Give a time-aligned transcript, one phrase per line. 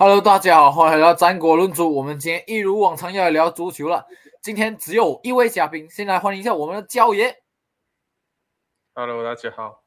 [0.00, 1.92] Hello，大家好，欢迎来到战国论足。
[1.92, 4.06] 我们今天一如往常要来聊足球了。
[4.40, 7.42] 今天只有一位嘉宾，先来欢迎一下我们的焦爷。
[8.94, 9.82] Hello，大家好。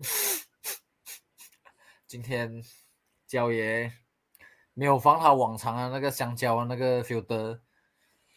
[2.08, 2.62] 今天
[3.26, 3.92] 焦爷
[4.72, 7.60] 没有放他往常的那个香蕉的那个 filter，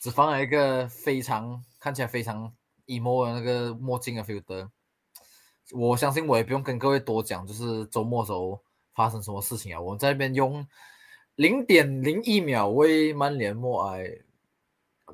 [0.01, 2.53] 只放了一个非常看起来非常
[2.87, 4.69] emo 的那个墨镜的 filter。
[5.71, 8.61] 我相信我也不用跟各位多讲，就是周末的时候
[8.93, 9.79] 发生什么事情啊。
[9.79, 10.67] 我在那边用
[11.35, 14.03] 零点零一秒为曼联默哀，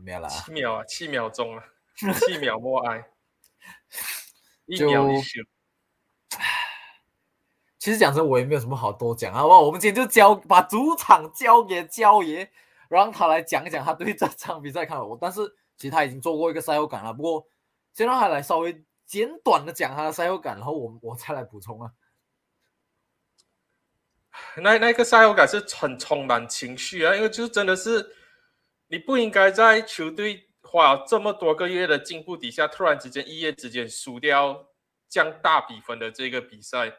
[0.02, 1.64] 没有啦，七秒啊，七秒钟啊，
[2.20, 3.10] 七秒默哀，
[4.66, 5.08] 一就秒。
[7.78, 9.62] 其实讲真，我也没有什么好多讲，好不好？
[9.62, 12.50] 我们今天就交把主场交给焦爷，
[12.90, 15.04] 让他来讲一讲他对这场比赛看法。
[15.06, 17.48] 我但是其实他已经做过一个赛后感了，不过
[17.94, 21.94] 先让他来稍微简短的讲他的赛后感，然后我我再来补充啊。
[24.62, 28.16] 那那个赛后感是很充满情绪啊，因为就是真的是
[28.88, 34.68] 你不应该在球队花这么多个月的进步底下，突然之间一夜之间输掉
[35.10, 36.92] 这样大比分的这个比赛，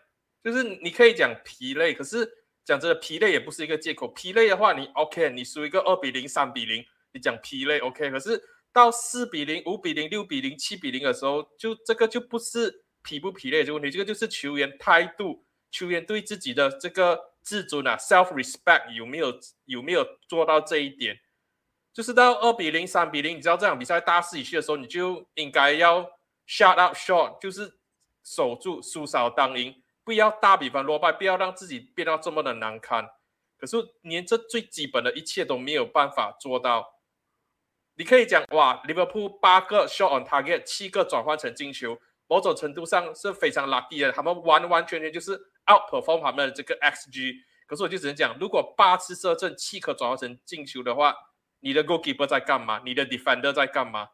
[0.43, 2.29] 就是你可以讲疲累，可是
[2.65, 4.09] 讲真的，疲累也不是一个借口。
[4.09, 15.45] 疲累的话，你 OK，你输一个二比零、三比零，你讲疲累 OK，可是到四比零、五比零、六比零、七比零的时候，就这个就不是疲不疲累的问题，这个就是球员态度。
[15.73, 21.19] 球员对自己的这个自尊啊，self respect 有没有有没有做到这一点？
[21.93, 26.09] 就是到二比零、三比零，你知道这场比赛大势已去的时候，你就应该要
[26.47, 27.79] shut up short，就是
[28.23, 29.75] 守住，输少当赢，
[30.05, 33.09] 不要大比分落败，不要让自己变到这么的难堪。
[33.59, 37.01] 可是连这最基本的一切都没有办法做到。
[37.97, 45.39] 你可以讲哇，Liverpool 八个 shot on target，七个转换成进球，某种程度上是非常 lucky 的，他们完完全全就是
[45.71, 47.35] outperform 他们的这个 xG。
[47.67, 51.15] 可是我就只能讲，如果八次射正，七颗转换成进球的话，
[51.61, 52.83] 你的 goalkeeper 在干嘛？
[52.85, 54.09] 你的 defender 在干嘛？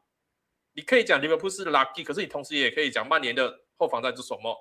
[0.74, 4.54] 你可以讲 Liverpool 是 lucky，可是你同时也可以讲曼联的后防在做什么。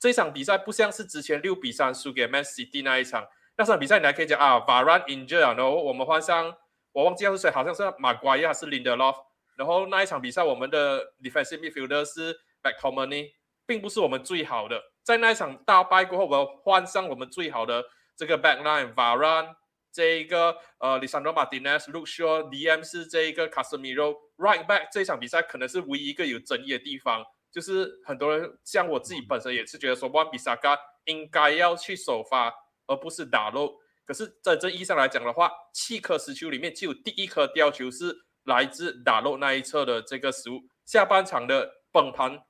[0.00, 3.24] 这一场比赛不像是之前六比三输给 Man City 那一场，
[3.56, 6.56] 那场比赛你还可以讲啊 Varane injured，然后我们换上
[6.90, 9.14] 我忘记是谁，好像是马瓜亚还是 Lindelof，
[9.54, 13.30] 然后那一场比赛我们的 defensive midfielder 是 McTominay，
[13.64, 14.82] 并不是我们最好的。
[15.02, 17.84] 在那一场大败过后，我们换上我们最好的
[18.16, 19.54] 这个 backline Varan，
[19.92, 24.88] 这一个呃 Lisandro Martinez、l u c i o、DM 是这一个 Casemiro right back。
[24.92, 32.52] 这一场比赛可能是唯一一个有争议的地方，就是很多人像我自己本身也是觉得说，万比萨卡应该要去首发，
[32.86, 33.74] 而不是打漏。
[34.06, 40.60] 可是在这意义上来讲的话，七颗石球里面只有第一颗吊球是来自打漏那一侧的这个失误。
[40.84, 42.42] 下半场的崩盘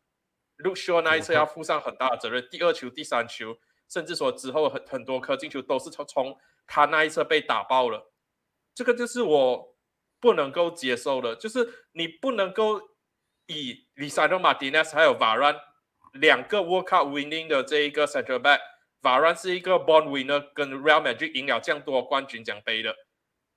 [0.62, 2.46] ，Luke Shaw 那一侧要负上很大的责任。
[2.50, 8.12] 第二球、第三球，甚至说之后很很多颗进球都是从从他那一侧被打爆了。
[8.74, 9.76] 这个就是我
[10.20, 12.80] 不能够接受的，就是你不能够
[13.46, 15.60] 以 Lisandro Martinez 还有 Varane
[16.12, 18.60] 两个 World Cup winning 的这一个 central back。
[19.02, 22.94] Varane 是一个 born winner，跟 Real Madrid 赢了这样多冠军奖杯的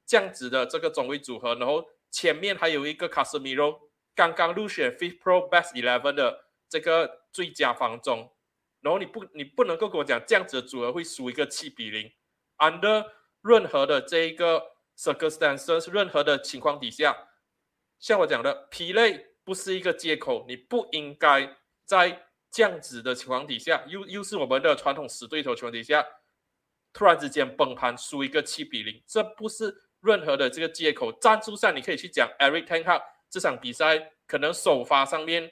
[0.06, 3.78] 这样子的这个中卫组合，然后前面还有一个 Casemiro
[4.16, 6.43] 刚刚入选 Fifth Pro Best Eleven 的
[6.74, 8.34] 这个最佳防中，
[8.82, 12.12] 然后你不你不能够跟我讲这样子的组合会输一个七比零
[12.58, 13.06] ，under
[13.42, 17.16] 任何的这一个 circumstances 任何的情况底下，
[18.00, 22.30] 像我讲的疲累不是一个借口，你不应该在。
[22.56, 26.06] 这样子的情况底下，又又是我们的传统死对头情况底下，
[26.94, 31.12] 突然之间崩盘输一个七比零，这不是任何的这个借口。
[31.14, 35.52] 战术上你可以去讲，Eric Ten Hag 这场比赛可能首发上面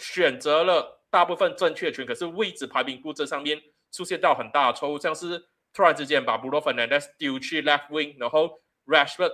[0.00, 3.62] 选择了大部分正确权，可是位置排名布置上面
[3.92, 5.40] 出现到很大的错误，像是
[5.72, 9.30] 突然之间把 Bruno Fernandes 丢去 left wing，然后 Rashford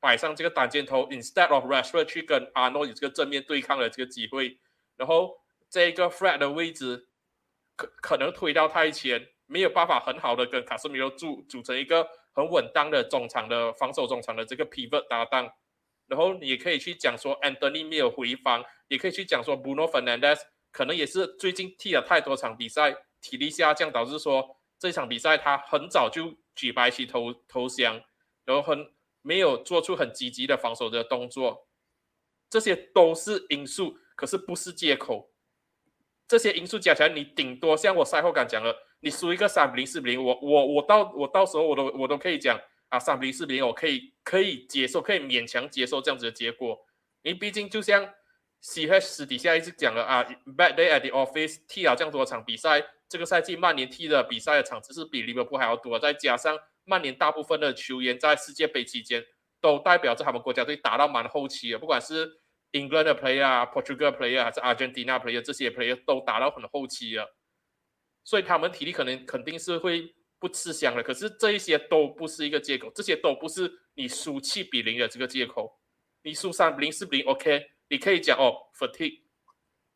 [0.00, 4.58] 摆上这个单箭头，instead of Rashford 去跟 Arnold 这个正面对抗的这个机会，
[4.96, 5.36] 然后。
[5.68, 7.08] 这个 Fred 的位置
[7.74, 15.50] 可可能推到太前，没有办法很好的跟卡斯米罗组组成一个很稳当的中场的防守中场的这个 pivot 搭档。
[16.06, 28.00] 然后你也可以去讲说 Anthony 没有回防，也可以去讲说 Bruno Fernandes 可能也是最近踢了太多场比赛，体力下降导致说这场比赛他很早就举白旗投投降，
[28.44, 28.92] 然后很
[29.22, 31.66] 没有做出很积极的防守的动作，
[32.48, 35.32] 这些都是因素，可是不是借口。
[36.28, 46.78] 这些因素加起来，你顶多像我赛后感讲了，你输一个三比零、四比零，我我我到我到时候我都我都可以讲啊，三比零、四比零，我可以可以接受，可以勉强接受这样子的结果。
[47.22, 48.08] 你毕竟就像
[48.60, 50.24] C H 私底下一直讲了啊
[50.56, 59.24] ，Bad day at the office 踢了这样多场比赛，这个赛季曼联踢的比赛的场次是比利物浦还要多，再加上曼联大部分的球员在世界杯期间
[59.60, 62.40] 都代表着他们国家队打到蛮后期的，不管是
[62.72, 67.36] England 的 player 啊、Portugal player 还是 Argentina player，这些 player 都打到很后期了，
[68.24, 71.02] 所以他们体力可能肯定是会不吃香了。
[71.02, 75.78] 可是这一些都不是一个借口，这些都不是你输七比零的这个借口。
[76.22, 79.20] 你输三比零、四比零，OK，你可以讲哦 fatigue。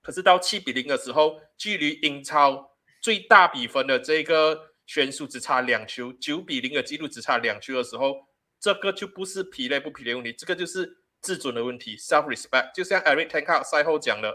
[0.00, 2.70] 可是到七比零的时候，距离英超
[3.02, 8.16] 最大比分的这个悬殊只差两球，九比零的记录只差两球的时候，
[8.60, 10.88] 这个就不是疲累不疲累问题，这个就是
[11.20, 12.74] 自尊的问题，self respect。
[12.74, 14.34] 就像 Eric Ten Hag 赛后讲的，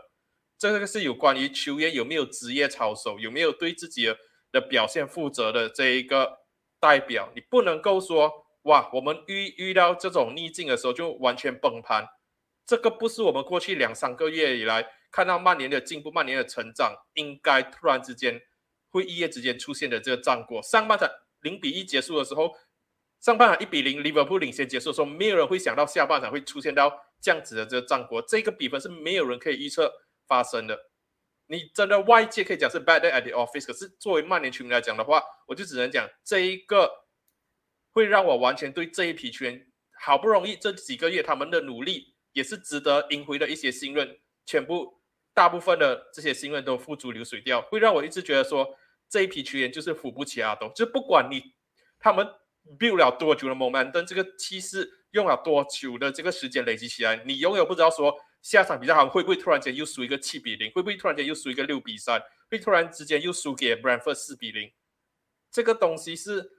[0.58, 4.18] 这个是有关于球员有没有职业操守，有没有对自己的
[4.56, 6.40] 的表现负责的这一个
[6.80, 7.30] 代表。
[7.36, 8.32] 你不能够说
[8.64, 12.08] 哇，我们遇遇到这种逆境的时候就完全崩盘，
[12.66, 14.88] 这个不是我们过去两三个月以来。
[15.12, 18.42] 看到曼联的进步，曼联的成长，应该突然之间
[18.90, 20.62] 会一夜之间出现的这个战果。
[20.62, 21.10] 上半场
[21.40, 22.54] 零比一结束的时候，
[23.22, 26.92] 上半场一比零，利物浦领先结束的时候，没有人会想到下半场会出现到
[27.22, 28.22] 这样子的这个战果。
[28.28, 29.90] 这个比分是没有人可以预测
[30.28, 30.78] 发生的。
[31.48, 36.90] 你真的外界可以讲是 bad day at the office，可是作为曼联球迷来讲的话，我就只能讲这一个
[37.92, 39.68] 会让我完全对这一批球员
[40.00, 45.02] 好不容易这几个月他们的努力也是值得赢回的一些信任，全部。
[45.36, 48.66] 大部分的这些信任都付诸流水掉，会让我一直觉得说
[49.10, 51.44] 这一批球员就是扶不起阿东，就不管你
[52.00, 52.26] 他们
[52.80, 58.16] build 了多久的 moment，但这个气势用了多久的这个时间累积起来，你永远不知道说
[58.46, 62.22] 下场比赛好会不会突然间又输一个七比零，会不会突然间又输一个六比三，
[62.52, 64.72] 会突然之间又输给 Brentford 四比零，
[65.50, 66.52] 这个东西是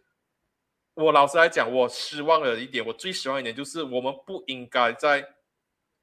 [0.95, 5.37] 我老实来讲，我失望的一点，我最失望一点就是我们不应该在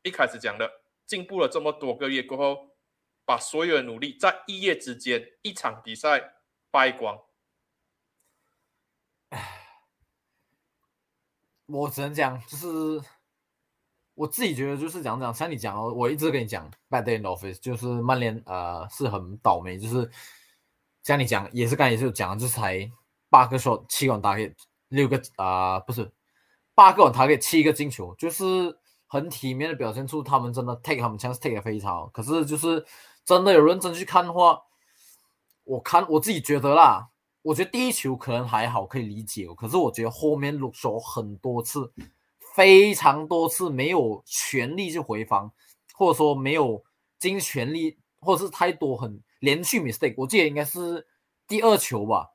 [0.03, 0.71] 一开始讲的。
[1.06, 2.77] 进步了这么多个月过后，
[3.25, 6.36] 把所有的努力在一夜之间一场比赛
[6.71, 7.21] 败光。
[11.65, 13.06] 我只能讲，就是
[14.15, 20.10] 我自己觉得，就是讲讲，像你讲哦，我一直跟你讲，bad day in office，就是曼联呃是很倒霉，就是
[21.04, 22.89] 像你讲，也是刚才也是讲，就是才
[23.30, 24.54] 八个球七个打给
[24.89, 26.12] 六个啊，不是
[26.75, 28.77] 八个打给七个进球，就是。
[29.06, 32.83] 很体面的表现出他们真的 take 他们 chance take 的非常好，可是就是
[33.24, 34.60] 真的有认真去看的话，
[35.65, 37.10] 我看我自己觉得啦，
[37.44, 41.94] 我觉得第一球可能还好可以理解，可是我觉得后面录手很多次，
[42.53, 45.51] 非常多次没有全力去回防，
[45.94, 46.83] 或者说没有
[47.19, 51.07] 尽全力，或者是太多很连续 mistake，我记得应该是
[51.47, 52.29] 第二球吧，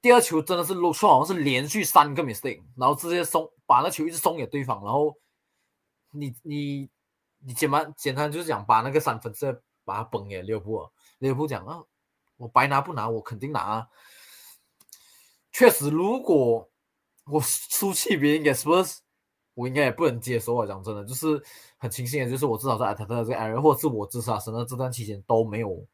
[0.00, 5.14] 第二球真的是录手好像是连续三个 mistake，然后直接送把那球一直送给对方，然后。
[6.12, 6.88] 你你
[7.44, 9.54] 你简单简单就是讲把那个三分再
[9.84, 11.82] 把它崩给利物浦，利物浦讲啊，
[12.38, 13.88] 我白拿不拿，我肯定拿啊。
[15.52, 16.70] 确实，如果
[17.26, 19.00] 我输气别人给 Spurs，
[19.56, 20.64] 我应该也不能接受啊。
[20.64, 21.42] 讲真的，就是
[21.76, 25.84] 很庆幸的，就是我至少在阿特特这个 area，或者是我至少生的这段期间都没有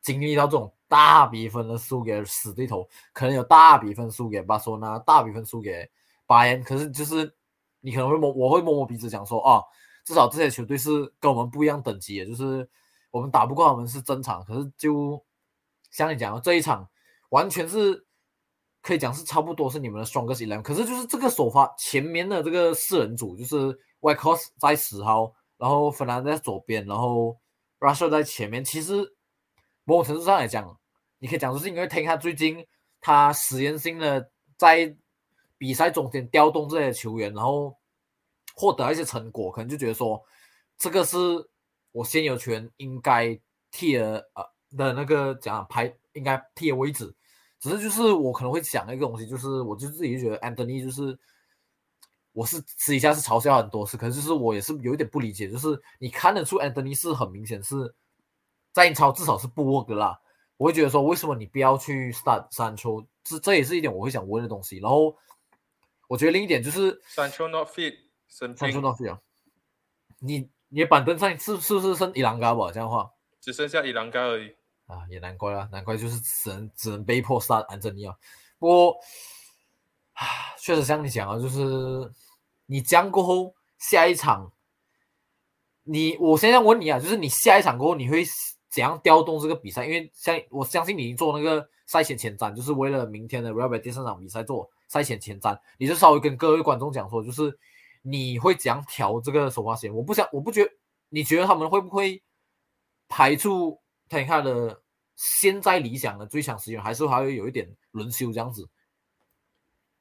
[0.00, 5.86] 经历到这种大比分的输给死对头，可能有大比分输给巴索纳，大比分输给
[6.24, 7.34] 巴恩，可是就是。
[7.80, 9.62] 你可能会摸，我会摸摸鼻子讲说啊，
[10.04, 12.68] 至少这些球队是跟我们不一样等级的，就是
[13.12, 14.44] 我们打不过他们是正常。
[14.44, 15.24] 可是就
[15.92, 16.88] 像你讲的，这一场
[17.28, 18.04] 完全是
[18.88, 20.62] 可以讲是差不多是你们的双个 eleven。
[20.62, 23.56] 可是就是这个首发前面的这个四人组，就是
[24.00, 27.38] White Cos 在十号，然后芬兰在左边，然后
[27.78, 28.64] Russia 在前面。
[28.64, 29.14] 其实
[29.84, 30.78] 某种程度上来讲，
[31.18, 32.66] 你可以讲说是因为听他最近
[33.00, 34.96] 他实验性的在。
[35.60, 37.76] 比赛中间调动这些球员，然后
[38.54, 40.22] 获得一些成果，可能就觉得说，
[40.76, 41.18] 这个是
[41.90, 43.36] 我现有权应该
[43.72, 44.44] 踢的呃
[44.76, 47.12] 的那个讲排应该踢的位置。
[47.60, 51.18] 只是就是我可能会想一个东西，就是我就自己就觉得 Anthony 就是
[52.32, 57.94] 我是私底下是嘲笑很多次，可是就是我也是有一点不理解，就是你看得出 Anthony 是很明显是
[58.72, 60.20] 在英超至少是不 work 啦。
[60.56, 63.06] 我会觉得说，为什么你不要去 start 三球？
[63.24, 64.78] 这这也是一点我会想问的东西。
[64.78, 65.16] 然后。
[66.10, 67.94] 我觉得另一点就是三球 not fit，
[68.28, 69.20] 三球 not fit 啊！
[70.20, 72.72] 你你的板凳上是是不是剩伊朗嘎吧？
[72.72, 73.10] 这样话
[73.42, 74.56] 只剩下伊朗嘎而已
[74.88, 75.06] 啊！
[75.08, 78.16] 也难怪了，难怪就是只能只能被迫杀安珍尼啊！
[78.58, 78.98] 不过
[80.14, 80.26] 啊，
[80.58, 82.10] 确实像你讲啊，就是
[82.66, 84.52] 你将过后下一场，
[85.84, 88.24] 你我现在问你啊，就是你下一场过后你会
[88.68, 89.84] 怎样调动这个比赛？
[89.86, 94.68] 因为像我相信你已经做那个赛前前瞻，就是为了明天的 r a b b i t 第三场比赛做。
[94.90, 97.58] 赛前前瞻，你就稍微跟各位观众讲说，就是
[98.00, 99.94] 你会怎样调这个首发时间？
[99.94, 100.70] 我不想，我不觉得，
[101.10, 102.22] 你觉得他们会不会
[103.06, 104.80] 排除他看的
[105.16, 108.68] 现在理想的最强时间，还是还会有一点轮休这样子？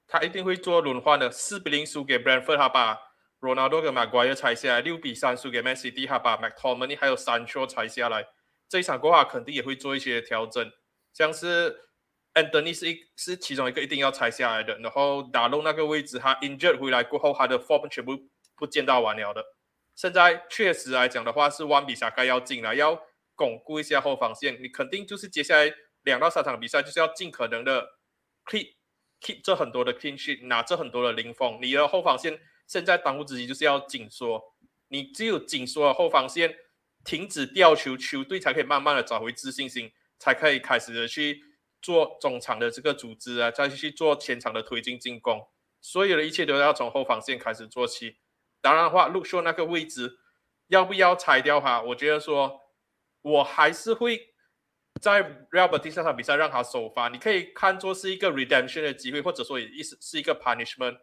[0.08, 1.30] 他一定会做轮换的。
[1.30, 2.98] 四比零输给 Brentford，他把
[3.42, 8.26] Ronaldo 跟 Maguire 拆下来；六比三输给 Man City，他把 McTominay 还有 Sancho 拆下来。
[8.70, 10.72] 这一场过后，肯定也会做一些调整，
[11.12, 11.90] 像是
[12.34, 14.78] Anthony 是一是其中一个一定要拆下来的。
[14.80, 18.18] 然后打漏那个位置，他 injured 回来过后，他的 form 全部
[18.56, 19.44] 不见到完了的。
[19.96, 23.02] 现在确实来讲的话，是万比萨该要进来，要
[23.38, 24.62] 巩固一下后防线。
[24.62, 27.88] 你肯定就是接下来两到三场比赛，就是要尽可能的
[28.46, 28.74] keep
[29.22, 31.60] keep 这很多的 clean sheet，拿这很多的零封。
[31.62, 34.56] 你的后防线现在当务之急就是要紧缩，
[34.90, 36.54] 你只有紧缩了后防线，
[37.06, 41.42] 停止掉球，球队才可以慢慢的找回自信心，才可以开始的去
[41.82, 45.48] 做中场的这个组织啊，再去做前场的推进进攻。
[45.80, 48.18] 所有的一切都要从后防线开始做起。
[48.62, 50.20] 当然的话，陆秀那个位置
[50.68, 51.82] 要不要拆掉哈？
[51.82, 52.60] 我觉得说，
[53.32, 54.34] 我还是会
[55.02, 57.10] 在 Real Betis 这场比赛让他首发。
[57.10, 60.98] 你可以看作是一个 redemption 的机会，或者说也意思是一个 punishment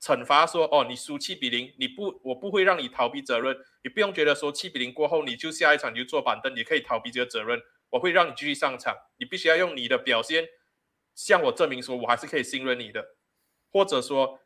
[0.00, 0.46] 惩罚。
[0.46, 3.56] 说哦，你输七比零，你不，我不会让你逃避责任。
[3.82, 7.60] 你不用觉得说七比零过后你就下一场你就坐板凳，你可以逃避这个责任。
[7.90, 10.46] 我会让你继续上场，你必须要用你的表现
[11.14, 13.04] 向我证明说我还是可以信任你的，
[13.72, 14.40] 或者说。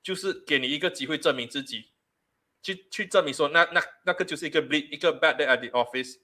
[0.00, 1.90] 就是给你一个机会证明自己，
[2.62, 6.14] 去去证明说那那那个就是一个 bleed 一个 bad day at the office。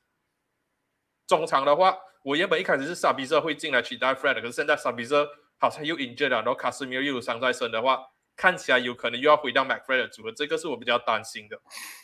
[1.27, 5.29] 中场的话，我原本一开始是萨比泽会进来取代 Fred，可是现在萨比泽
[5.59, 11.57] 好像又 injured 了，然后卡斯米尔又有伤在身的话，看起来有可能又要回到 McFred 的组合，这个是我比较担心的，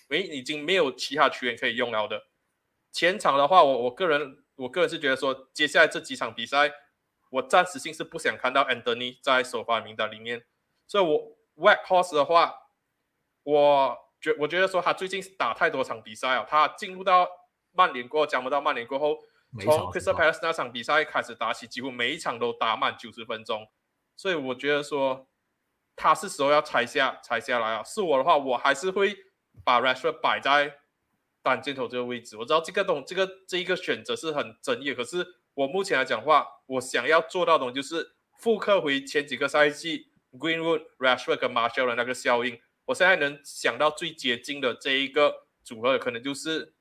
[0.08, 2.22] 因为已经没有其他球员可以用了的。
[2.92, 6.72] 前场的话，我我个人我个人是觉得说，接下来这几场比赛，
[7.30, 10.44] 我暂时性是不想看到 Anthony 在首发名单里面，
[10.86, 11.36] 所以我。
[11.56, 12.54] White Horse 的话，
[13.42, 17.28] 我觉我觉得说他最近打太多场比赛啊，他进入到
[17.72, 19.18] 曼联过后，讲不到曼联过后，
[19.60, 23.66] 从 Crystal Palace 那场比赛开始打起，几乎每一场都打满九十分钟，
[24.16, 25.26] 所以我觉得说
[25.96, 27.82] 他是时候要拆下拆下来啊。
[27.82, 29.16] 是我的话，我还是会
[29.64, 30.76] 把 Rashford 摆在
[31.42, 32.36] 单箭头这个位置。
[32.36, 40.08] 我知道这个东这个这一个选择是很争议，可是我目前来讲话，我想要做到的，就是复刻回前几个赛季。
[40.32, 46.72] Greenwood、Rashford 跟 Marshall 的那个效应，我现在能想到最接近的这一个组合，可能就是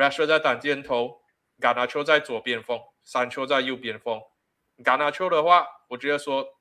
[0.00, 1.20] Rashford 在单箭头
[1.60, 4.18] ，Gana 丘在左边锋，山丘在右边锋。
[4.78, 6.58] Gana 丘的话，我觉得说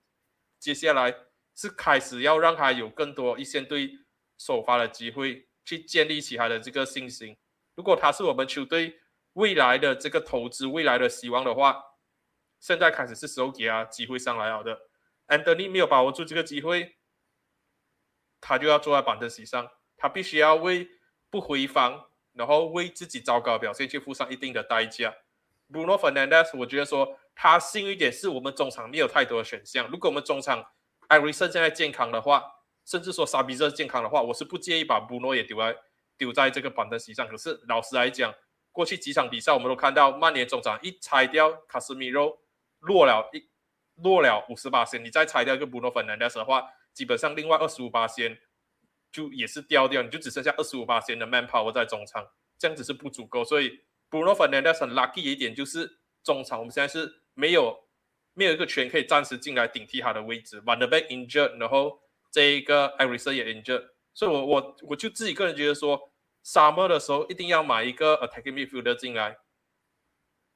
[0.60, 1.15] 接下来
[1.55, 3.91] 是开始要让他有更多一线队
[4.38, 7.38] 首发的机会，去建立起他的这个信心。
[7.75, 9.00] 如果他是我们球队
[9.34, 11.81] 未来的这个投资、未来的希望的话，
[12.60, 14.77] 现在开始是时候给他机会上来了的。
[15.27, 16.98] Anthony 没有把握住这个机会，
[18.41, 20.89] 他就要坐在板凳席上，他必须要为
[21.29, 22.09] 不回防，
[22.39, 25.13] 然后为自己糟糕表现去付上一定的代价。
[25.69, 29.86] Bruno Fernandez，我觉得说他幸运点，是我们中场没有太多的选项。
[29.89, 30.65] 如果我们中场
[31.10, 32.41] 艾瑞森现在健康的话，
[32.86, 35.75] 甚至说沙比热健康的话，我是不介意把 Bruno 也丢在
[36.17, 37.27] 丢在这个板凳席上。
[37.27, 38.34] 可是老实来讲，
[38.72, 42.39] 过去几场比赛我们都看到曼联中场一拆掉卡斯米罗
[42.79, 43.50] 落了一。
[44.01, 48.39] 落了五十八线，你再拆掉一个 Bruno Fernandes 的话，基本上另外二十五八线
[49.12, 53.44] 就也是掉掉，你就只剩下二十五八线的 man power 在中场，这样子是不足够。
[53.44, 57.88] 所以 Bruno Fernandes 很 lucky 一点就是中场我们现在是没有
[58.34, 60.62] 没有一个权可以暂时进来顶替他的位置。
[60.62, 62.00] Van der Beek injured，然后
[62.32, 66.12] 这一个 e r i s o 也 injured，所以我我我就自己个人觉得说
[66.44, 69.38] ，summer 的时候一定要买一个 attacking midfielder 进来，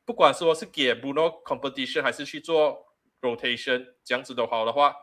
[0.05, 2.87] 不管说是给 Bruno competition 还是去做。
[3.23, 4.93] rotation 这样子的话的话，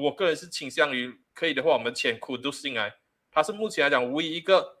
[0.00, 2.94] 我个人是倾向于可以的话，我们签库杜进来，
[3.30, 4.78] 他是目前来讲唯一一个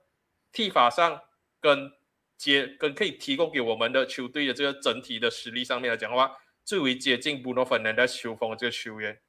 [0.52, 1.20] 踢法上
[1.60, 1.92] 跟
[2.36, 9.20] 接跟可以提供给我们的球队的这个整体的实力上面来讲的话，最为接近 Bruno f e r n a n d e 球风的这个球员，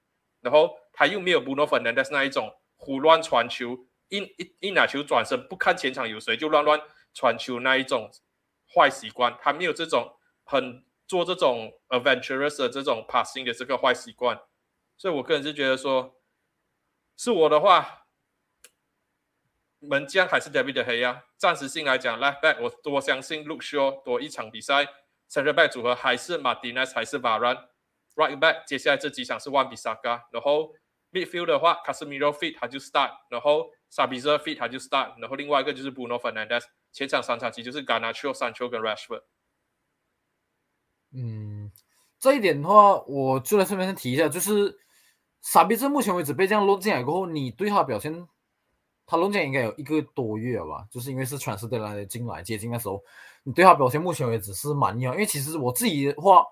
[0.42, 6.82] 然后他又没有 Bruno f e r n a n d e 那一种胡乱传球，一一一拿球转身不看前场有谁就乱乱
[7.13, 8.12] 传球那一种
[8.74, 10.84] 坏习惯，他没有这种很。
[11.08, 14.42] 做这种 adventurous 的这种 passing 的这个坏习惯，
[14.97, 16.21] 所以我个人是觉得说，
[17.17, 18.07] 是我的话，
[19.79, 21.25] 门将还是 David 的黑呀。
[21.37, 24.85] 暂时性来讲，left back 我多相信 Luke Shaw 多一场比赛
[25.29, 30.73] ，center back 组合还是 Martinez 还是 Varan，right back 接下来这几场是 Wan Bissaka，然后
[31.11, 39.23] midfield 的话，Casemiro fit 他就 start，然后 sabizer fit 他就 start，然后另外一个就是 Bruno Fernandes，前场三场其实就是 Garnacho、Sancho 跟 Rashford。
[41.11, 41.71] 嗯，
[42.19, 44.77] 这一点的话，我就在顺便提一下，就是
[45.45, 48.27] 傻逼这目前为止被这样弄进来过后，你对他的表现，
[49.05, 50.87] 他弄进来应该有一个多月了吧？
[50.89, 52.99] 就是因为是全世界来的进来接近的时候，
[53.43, 55.13] 你对他表现目前为止是满意啊？
[55.13, 56.43] 因为其实我自己的话，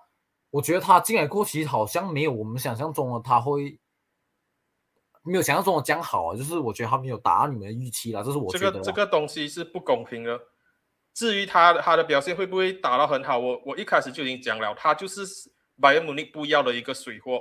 [0.50, 3.76] 我觉得他进来过其实好像没有我们想象中的他会
[5.24, 8.78] 没有想象中的这样好啊，就是我觉得他没有 达到你们的预期啦，这是我这觉得啦。
[8.78, 10.40] 个这个东西是不公平的。
[11.12, 15.26] 至于他的他的表现会不会打到很好，我我一开始就已经讲了，他就是
[15.80, 17.40] Bayern Munich 不要的一个水货，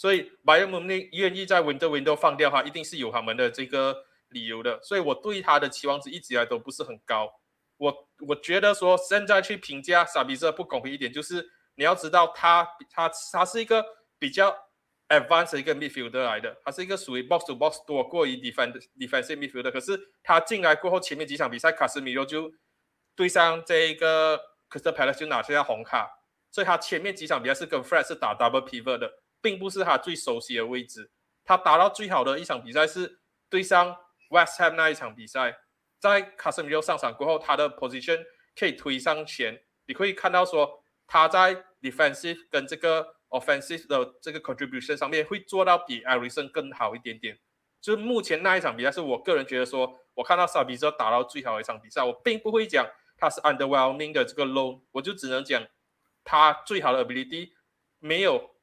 [0.00, 3.94] 所以 Bayern Munich 愿意在 Window Window 放掉他，一定是有他们的这个
[4.30, 4.80] 理由的。
[4.82, 7.30] 所以我对他的期望值一直以来都不是很高。
[7.76, 13.84] 我我觉得说现在去评价萨比瑟不公平一点，就是你要知道他他他是一个
[14.18, 14.56] 比较
[15.10, 19.70] advanced 一个 midfielder 来的，他是一个属于 box to box 多过于 defend defensive midfielder。
[19.70, 22.50] 可是他进来过后，前面几场比赛卡斯米罗就
[23.14, 24.40] 对上这一个
[24.70, 26.08] Crystal Palace 就拿下红卡，
[26.50, 31.10] 所以他前面几场比赛是跟 Fred 是打 double pivot 的，并不是他最熟悉的位置。
[31.44, 33.96] 他打到最好的一场比赛是对上
[34.30, 35.58] West Ham 那一场比赛，
[35.98, 38.24] 在卡斯米罗上场过后，他的 position
[38.56, 47.38] 可以推上前，你可以看到说他在 defensive 跟这个 offensive 的这个 contribution 上面会做到比 a r i s o n 更好一点点。
[47.80, 55.66] 就是目前那一场比赛是我个人觉得说，我看到萨比泽打到最好的一场比赛，我并不会讲他是 underwhelming 的这个 low，我就只能讲
[56.22, 57.52] 他最好的 ability
[57.98, 58.54] 没有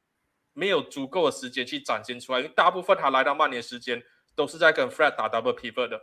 [0.57, 6.01] 没有足够的时间去展现出来，因为大部分他来到曼联时间都是在跟 Fred 打 double pivot 的，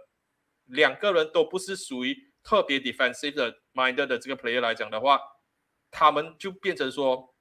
[0.67, 5.21] 两个人都不是属于特别 defensive 的 mind 的这个 player 来讲的话，
[5.91, 7.35] 他们就变成说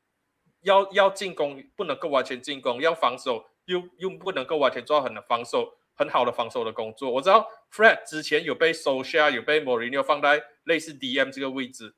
[0.61, 7.11] 要要进攻不能够完全进攻，要防守又又不能够完全做到很防守很好的防守的工作。
[7.11, 11.93] 我知道 Fred 之前有被 Social 有被 Mourinho 放在类似 DM 这个位置，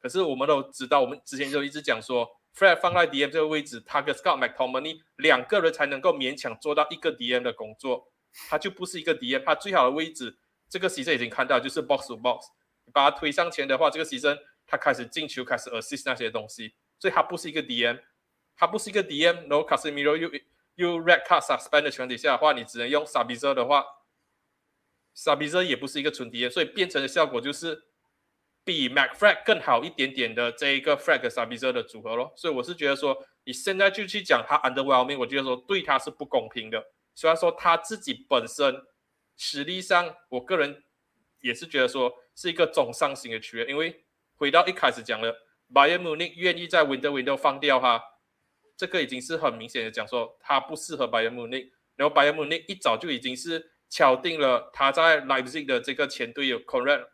[0.00, 2.26] 可是我们都知道，我们之前就一直讲说
[2.56, 8.12] ，Fred 放在 DM 这个位置，他跟 Scott McTominay 两个人才能够勉强做到一个 DM 的工作，
[8.48, 12.46] 他就不是一个 DM，他最好的位置，这个 season 已经看到就是 box to box，
[12.84, 18.00] 你把他推上前的话，这个 season 他开始进球，开始 assist 那些东西，所以他不是一个 DM，
[18.56, 20.30] 他不是一个 DM，然后 Casemiro 又
[20.76, 23.84] 又 red card suspend 的前提下的话，你只能用 Sabitzer 的话
[25.16, 27.84] ，Sabitzer 也不是一个纯 DM，所以变成的效果就是
[28.64, 32.32] 比 MacFred 更好一点点的这一个 Fred 跟 Sabitzer 的组合咯。
[32.34, 36.82] 所以我是觉得说，你现在就去讲他 underwhelming，我觉得说对他是不公平的。
[37.14, 38.74] 虽然说他自己本身
[39.36, 40.82] 实力上，我个人
[41.40, 45.36] 也是觉得说是一个中上型的球员，因为回到一开始讲了
[45.72, 48.02] ，Bayern Munich 愿意在 Window Window 放掉他。
[48.76, 57.06] 这个已经是很明显的讲说他不适合 Bayern Munich，然后 Bayern Munich 一早就已经是敲定了他在 Leipzig 的这个前队友 Konrad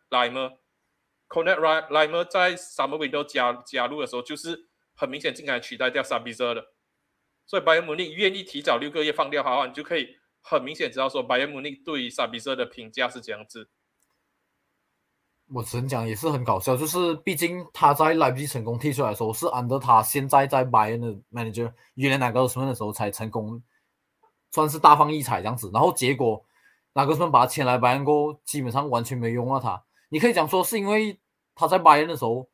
[1.31, 6.65] Laimer，Konrad Laimer 在 Summer Window 加加入的时候，就是很明显进来取代掉 s a b i z e r 的，
[7.45, 13.69] 所以 Bayern Munich 愿意提早六个月放掉他的话，你就可以很明显知道说 Bayern Munich 对于 Sabitzer 的评价是这样子。
[15.53, 23.61] 我只能讲也是很搞笑，就是毕竟他在来不及成功踢出来的时候，是按照他现在在拜仁的 manager 原来哪个什么的时候才成功，
[24.51, 25.69] 算是大放异彩这样子。
[25.73, 26.45] 然后结果
[26.93, 29.83] 哪个什么把他签来拜仁过后，基本上完全没用到他。
[30.07, 31.19] 你可以讲说是因为
[31.61, 32.49] 他在拜仁的时候，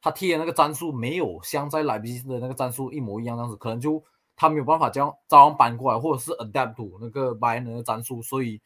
[0.00, 4.02] 他踢的那个战术没有像在莱比锡的那个战术一模一样这样子，可能就
[4.36, 8.60] 他没有办法这样照样搬过来，或者是 adapt to 那个拜仁的战术，所以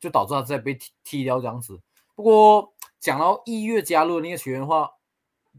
[0.00, 1.80] 就导致他在被踢踢掉这样子。
[2.14, 4.90] 不过讲到一月加入的那个球员的话，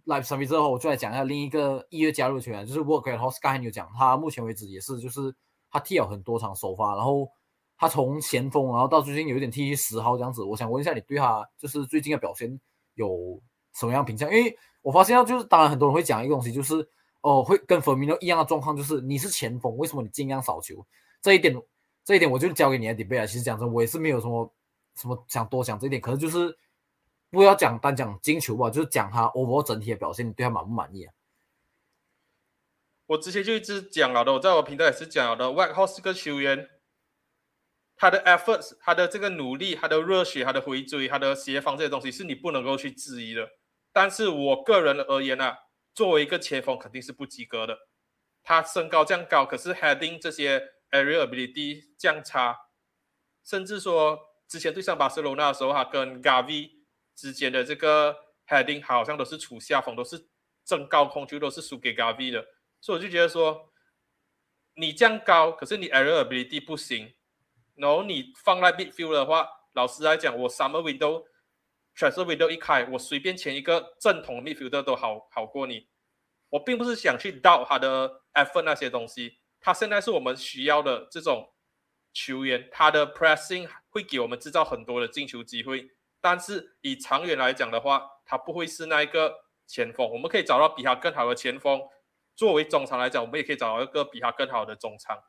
[0.06, 3.12] 来上比之后，我就来讲一下另一个一月加入的球员，就是 Walker。
[3.12, 5.34] 然后刚才有讲，他目前为止也是，就是
[5.72, 7.30] 他踢了很多场首发，然后
[7.78, 10.44] 他从前锋，然后到最近有一点踢十号这样子。
[10.44, 12.60] 我想问一下，你对他就是最近的表现
[12.96, 13.42] 有
[13.74, 14.28] 什么样评价？
[14.28, 16.88] 因为我发现到就是，当然很多人会讲一个东西，就是
[17.22, 20.86] 哦，会跟 f e r m i n o 一样的状况，就是你是前锋，为什么你尽量少球？
[21.22, 21.56] 这一点，
[22.04, 24.54] 这一点我就交给你来 debate 其实讲真，我也是没有什么。
[24.96, 26.58] 什么想多讲这一点，可是就是
[27.30, 31.14] 不要讲单讲金球吧，就是讲他 overall 整体的表现，你对他满不满意啊？
[33.06, 35.46] 我之前就一直讲了的，我在我频道也是讲了的。
[35.46, 36.68] White House 这个球员，
[37.96, 43.48] 他的 efforts，他的这个努力，他的热血，他的回追，他的协防这些东西，是你不能够去质疑的。
[44.00, 45.58] 但是我个人而言啊，
[45.94, 47.78] 作为一个前锋，肯定是不及格的。
[48.42, 50.58] 他身高这样高，可是 heading 这些
[50.92, 52.58] area ability 这样差，
[53.44, 54.18] 甚至说。
[54.48, 56.72] 之前对上巴塞罗那的时候，他跟 Gavi
[57.14, 58.16] 之间的这个
[58.48, 60.30] heading 好像都是处下风，都是
[60.64, 62.48] 争高空就都是输给 Gavi 的，
[62.80, 63.70] 所以我就觉得说，
[64.76, 67.14] 你这样高，可是你 area ability 不行，
[67.76, 71.26] 然后你放在 midfield 的话，老实来讲，我 summer window
[72.00, 75.90] transfer window 一开，我随便签一个正统 midfielder 都好好过你。
[76.50, 81.54] 我并不是想去盗他的 effort 那些东西，他现在是我们需要的这种。
[82.12, 85.88] 球员他的 pressing 会给我们制造很多的进球机会，
[86.20, 89.32] 但是以长远来讲的话，他不会是那一个
[89.68, 90.10] 前锋。
[90.10, 91.80] 我们可以找到比他更好的前锋，
[92.36, 95.22] 作为中场来讲，我们也可以找到一个比他更好的中场。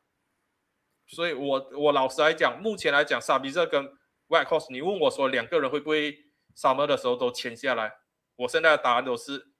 [1.05, 3.85] 所以我我老实来讲，目前来讲，萨比热跟
[4.27, 6.17] White Horse，你问我说两个人会不会
[6.55, 7.93] Summer 的时候都签下来？
[8.35, 9.51] 我现在的答案都是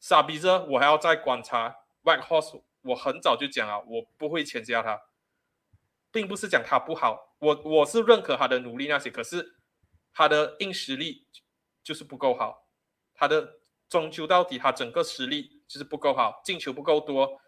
[0.00, 2.62] 萨比热，我还要再观察 White Horse。
[2.82, 5.00] 我很早就讲了，我不会签下他，
[6.10, 9.56] 并不是讲他不好，我我是认可他的努力那些，可是
[10.12, 11.28] 他的硬实力
[11.84, 12.66] 就是不够好，
[13.14, 17.40] 他的终究到底他整个实力就是不够好，进球不够多。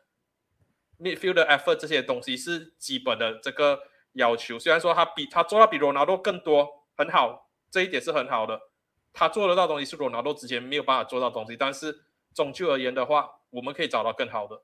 [1.01, 3.81] midfield effort 这些东西是基本的这个
[4.13, 4.57] 要求。
[4.57, 8.61] 虽然说他比他做到比罗纳多更多，很好，这一点是很好的。
[9.15, 14.63] 他做得到东西是罗纳多之前没有办法做到东西，但是终究而言的话，我们可以找到更好的。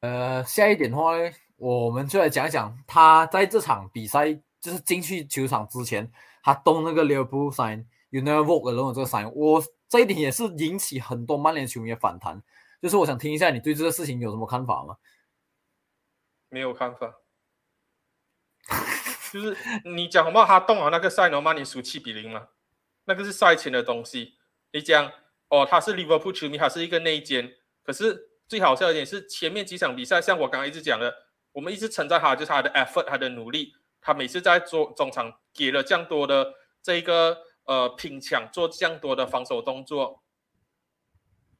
[0.00, 12.42] 呃，下一点的话呢，我们就来讲一讲他在这场比赛就是进去球场之前，他动那个 Liverpool sign you never walk alone 这个 sign，我这一点也是引起很多曼联球迷的反弹。
[12.82, 14.96] 就是我想听一下你对这个事情有什么看法吗？
[16.50, 17.14] 没有看法，
[19.34, 22.46] 就是你讲红帽他动了那个赛罗曼尼输七比零嘛，
[23.06, 24.34] 那个是赛前的东西。
[24.72, 25.10] 你讲
[25.48, 27.52] 哦，他是利物浦球迷，他是一个内奸。
[27.82, 31.12] 可是最好笑一点是前面几场比赛，像我刚刚一直讲的，
[31.50, 33.74] 我们一直称赞他，就是他的 effort，他的努力。
[34.00, 40.22] 他每次在做中场给了这样多的这个呃拼抢，做这样多的防守动作，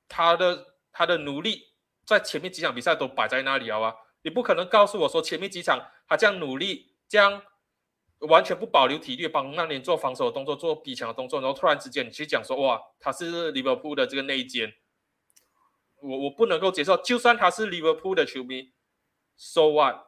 [0.08, 0.74] 他的。
[0.96, 1.72] 他的努力
[2.06, 3.92] 在前面几场比赛都摆在那里啊！
[4.22, 7.42] 你不可能告诉我说前面几场他这样努力，这样
[8.28, 14.74] 完全不保留体力帮曼联做防守的动作、做逼抢的动作，然后突然之间你去讲说哇，他是利物浦的这个内奸，
[16.02, 16.96] 我我不能够接受。
[16.96, 18.72] 就算他是利物浦的球迷
[19.36, 20.06] ，so what？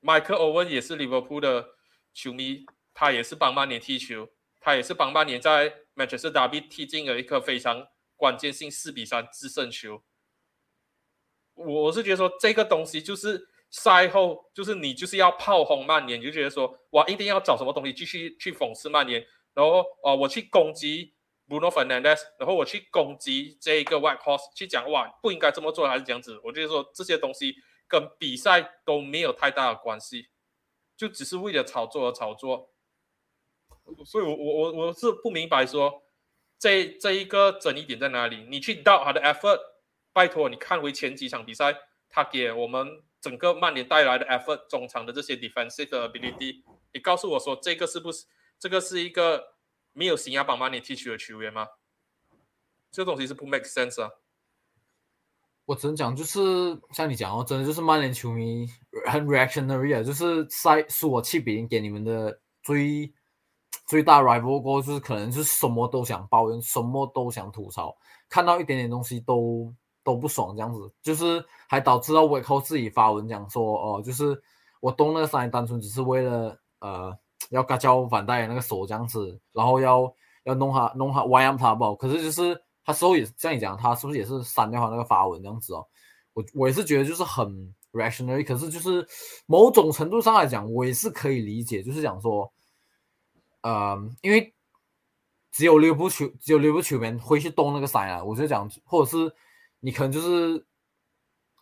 [0.00, 1.70] 麦克欧文也是利物浦的
[2.12, 4.28] 球迷，他也是帮曼联踢球，
[4.60, 7.88] 他也是帮曼联在曼彻斯特 derby 踢进了一颗非常。
[8.16, 10.02] 关键性四比三制胜球，
[11.54, 19.20] 我是觉得说这个东西就是赛后就是你就是要炮轰曼联，你就觉得说哇一定要找什么东西继续去讽刺曼联，
[19.52, 21.12] 然后哦我去攻击
[21.48, 27.56] Bruno Fernandes，然后我去攻击这一个 White Horse，去讲哇不应该这么做还是这样子，我觉得说这些东西
[27.88, 30.28] 跟比赛都没有太大的关系，
[30.96, 32.70] 就只是为了炒作而炒作，
[34.06, 36.02] 所以我我我我是不明白说。
[36.56, 38.46] 这这一个争议点在哪里？
[38.48, 39.58] 你去 doubt 他的 effort，
[40.14, 41.76] 拜托你看回前几场比赛，
[42.08, 48.26] 他给我们整个曼联带来的 effort，中场的这些 defensive ability，你告诉我说这个是不是
[48.58, 49.54] 这个是一个
[49.94, 51.66] 没有心要帮曼联踢球的球员吗？
[52.90, 54.10] 这东西是不 make sense 啊！
[55.64, 58.68] 我只能讲，就是像你讲哦，真的就是曼联球迷
[59.06, 63.10] 很 reactionary 啊，就是赛输我七比零给你们的最。
[63.86, 67.94] 最大 rival 过就是可能是什么都想抱怨，什么都想吐槽，
[68.30, 74.40] 看到一点点东西都都不爽，这样子就是还导致到我靠自己发文讲说哦，就是
[74.80, 77.18] 我动那个三单纯只是为了呃
[77.50, 80.14] 要嘎交反带那个手这样子，然后要
[80.44, 81.96] 要弄他弄他 Y M 他不？
[81.96, 85.84] 可是就是他时候也像你讲，他是不是也是删掉他那个发文这样子哦？
[86.34, 89.04] 我我也是觉得就是很 rational，可是就是
[89.46, 92.52] 某种程度上来讲，我也是可以理解，就是讲说。
[93.62, 94.54] 呃，因为
[95.50, 98.22] 只有六部球，只有六部球员会去动那个三啊。
[98.22, 99.34] 我就讲，或者是
[99.84, 100.52] 你可能就是，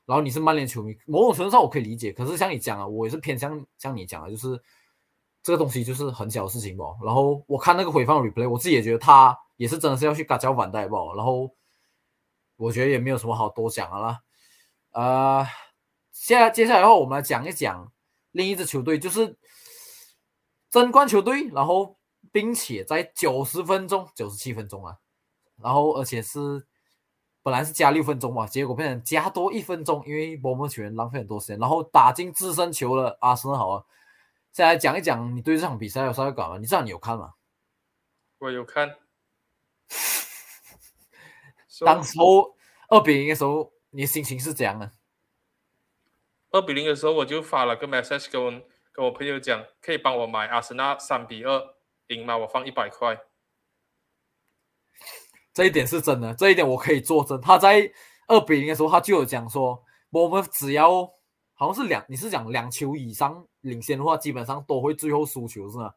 [0.07, 2.13] 然后你是曼联球迷，某种程度上我可以理解。
[2.13, 4.63] 可是像你讲啊，我也是偏向像你讲的，就是
[5.43, 6.85] 这个东西就是很小的事情吧。
[7.03, 10.99] 然后我看那个回放 replay，我自己也觉得他也是真的是要去嘎交反带吧。
[11.17, 11.51] 然后
[12.57, 14.21] 我觉得也没有什么好多讲的啦。
[14.93, 15.47] 呃，
[16.13, 17.93] 现在接下来的话，我们来讲一讲
[18.31, 19.37] 另一支球队，就是。
[20.71, 21.99] 争冠球队，然后
[22.33, 24.97] 并且在九十分钟、九十七分钟啊，
[25.61, 26.67] 然后而且是
[27.43, 33.19] 本来是加六分钟嘛，结果变成加多一分钟，因为波莫球员浪费很多时间，然后打进自身球了。
[33.21, 33.85] 阿森纳好啊，
[34.51, 36.59] 再来讲一讲你对这场比赛有啥感吗？
[36.59, 37.35] 你知道你有看吗？
[38.39, 38.97] 我有看。
[41.85, 42.57] 当时候
[42.89, 44.93] 二比零的时候，你的心情是怎样的？
[46.51, 48.63] 二比零的时候，我就发了个 message 跟。
[48.95, 51.75] 跟我朋友讲，可以帮我买阿森纳三比二
[52.09, 52.37] 赢吗？
[52.37, 53.19] 我放一百块。
[55.55, 57.41] 这一点是真的，这一点我可以作证。
[57.41, 57.91] 他在
[58.29, 61.07] 二比零的时候，他就有讲说，我们只要
[61.55, 65.93] 好像是两，你是讲两球以上领先的话，基本上都会最后输球，是吗？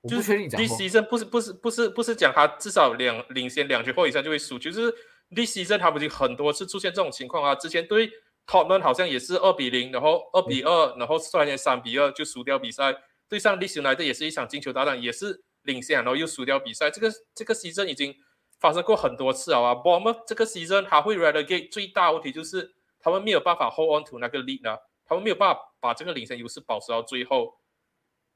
[0.00, 0.60] 我不确定讲。
[0.60, 4.90] this season 不是不是不是不是讲他至少两领先两球或以上就会输球，就是
[5.34, 7.54] this season 他不是很多次出现这种情况啊？
[7.54, 8.10] 之前对。
[8.46, 12.92] 他们好像也是二比零，然后二比二，然后突然间三比二就输掉比赛。
[13.28, 16.90] 对上利兹来的也是一场进球大战，也是领先，然后又输掉比赛。
[16.90, 18.14] 这个这个 season 已经
[18.58, 19.74] 发生过很多次啊。
[19.74, 27.58] b o m 这个 season 他会 relegate 最大问题就是他们没有办法 hold on to 那个 lead 呢，他们没有办法把这个领先优势保持到最后。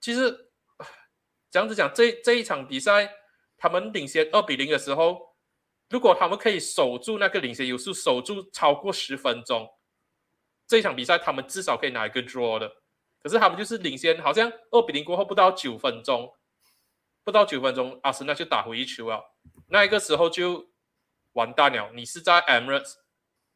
[0.00, 0.50] 其实
[1.50, 3.10] 这样子讲，这这一场比赛
[3.56, 5.34] 他们领先二比零的时候，
[5.88, 9.68] 如果他们可以守住那个领先优势，守住超过十分钟，
[10.66, 12.70] 这一场比赛他们至少可以拿一个 draw 的。
[13.22, 16.30] 可是他们就是领先，好像二比零过后不到九分钟，
[17.24, 19.34] 不到九分钟，阿森纳就打回一球了。
[19.68, 20.70] 那一个时候就
[21.32, 21.90] 完蛋了。
[21.94, 22.96] 你是在 Emirates，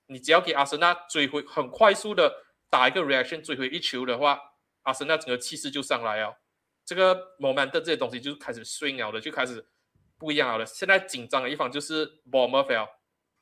[0.06, 4.40] 你只要给阿森纳追回，很快速的打一个 reaction 追回一球的话，
[4.84, 6.40] 阿森纳整个气势就上来了。
[6.86, 9.68] 这个 moment 这些东西就开始 swing 了的，就开始
[10.16, 10.64] 不一样了。
[10.64, 12.88] 现在紧张的一方就是 Bournemouth，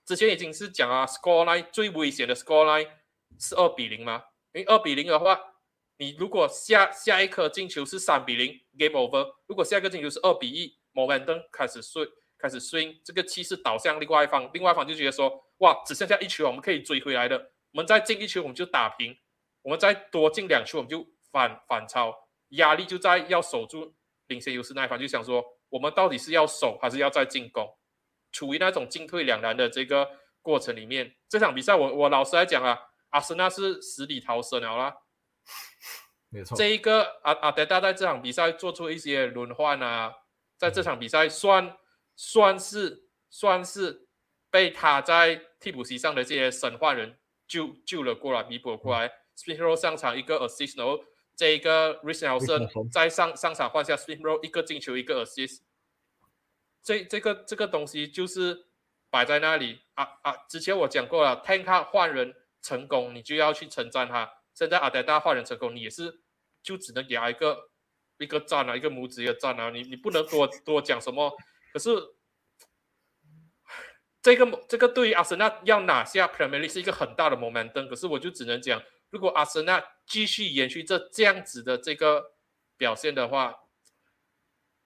[0.05, 2.91] 之前已经是讲啊，score line 最危险的 score line
[3.39, 4.25] 是二比零吗？
[4.53, 5.41] 因为二比零的话。
[5.99, 9.35] 你如果下下一颗进球是三比零，game over。
[9.47, 17.39] 如果下一个进球是二比一，momentum 开始 swing，开始 swing，这个气势导向另外一方，另外一方就觉得说，哇，只剩下一球，我们可以追回来的。
[17.73, 19.15] 我们再进一球，我们就打平；
[19.63, 22.15] 我们再多进两球，我们就反反超。
[22.51, 23.95] 压力就在要守住
[24.29, 27.67] 领先优势那一方，就想说，我们到底是要守还是要再进攻？
[28.33, 30.07] 处于那种进退两难的这个
[30.43, 32.79] 过程里面，这场比赛我我老实来讲啊，
[33.11, 34.95] 阿森纳是死里逃生了啦。
[36.37, 40.13] 没错，这一个阿阿德达在这场比赛做出一些轮换啊，
[40.59, 41.77] 在这场比赛算
[42.15, 44.07] 算是算是
[44.51, 47.19] 被他在替补席上的这些神话人
[47.49, 49.11] 救救了过来，弥补过来。
[49.37, 50.99] Spinro 上场一个 assist，然后
[51.37, 55.61] 这一个 r i s n e l s o n 在上上场换下 Spinro 一个进球一个 assist，
[56.83, 58.67] 这这个这个东西就是
[59.11, 60.37] 摆在那里啊啊！
[60.49, 64.31] 之前我讲过了，Tank 换人成功，你就要去称赞他。
[64.55, 66.21] 现在阿德大换人成功，你也是
[66.67, 67.71] 就只能给他一个
[68.19, 71.33] 一个赞啊，一个拇指一个赞啊，你你不能多多讲什么。
[71.73, 71.89] 可是
[74.21, 77.87] 这个这个对于阿森纳要拿下 Premier League 是一个很大的 momentum。
[77.87, 82.33] 可是我就只能讲，如果阿森纳继续延续这这样子的这个
[82.77, 83.55] 表现的话，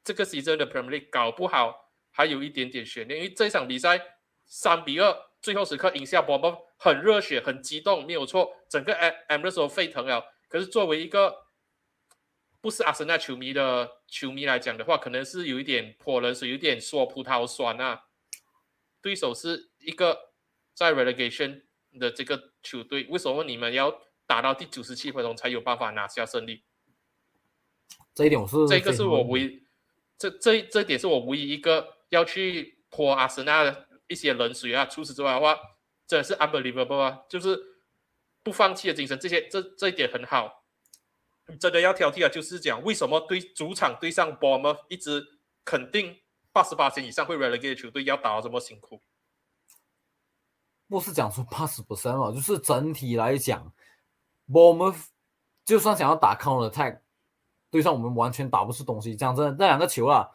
[0.05, 5.31] 这个 season 的 Premier League 搞不好还有一点点悬念，因为这场比赛三比二。
[5.43, 8.55] 最后时刻赢下波波，很热血，很激动，没有错。
[8.69, 10.23] 整个 M M 的时候沸腾了。
[10.51, 11.35] 可是作为一个
[12.61, 18.05] 不是阿森纳球迷的球迷来讲的话，可能是有一点泼冷水，有点说葡萄酸啊。
[19.01, 20.33] 对手是一个
[20.75, 21.63] 在 relegation
[21.99, 26.63] 的这个球队，为什么你们要打到第九十七分钟才有办法拿下胜利？
[28.15, 29.63] 这一点我是这个是我唯
[30.19, 33.87] 这这这点是我唯一一个要去泼阿森纳的。
[34.11, 34.85] 一些冷水啊！
[34.87, 35.57] 除此之外的话，
[36.05, 37.23] 真的是 unbelievable 啊！
[37.29, 37.57] 就是
[38.43, 40.60] 不放弃的精神，这些这这一点很好。
[41.59, 45.25] 真的要挑剔啊，就是讲为什么对主场对上 b o m b 一直
[45.65, 46.17] 肯定
[46.53, 49.01] 八十八分以上会 relegate 球队要打到这么辛苦。
[50.89, 53.73] 不是讲说八十不胜嘛，就是整体来讲
[54.53, 54.99] b o m b
[55.65, 57.01] 就算想要打 counter attack，
[57.71, 59.15] 对上我们完全打不出东西。
[59.15, 60.29] 讲真的，那两个球啊。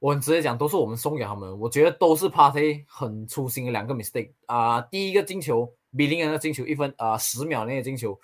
[0.00, 1.58] 我很直接讲，都是我们送给他们。
[1.58, 4.80] 我觉得都是 Party 很粗心的两个 mistake 啊。
[4.80, 8.16] 第一个进球，比林恩的进球一分啊，十秒内的进球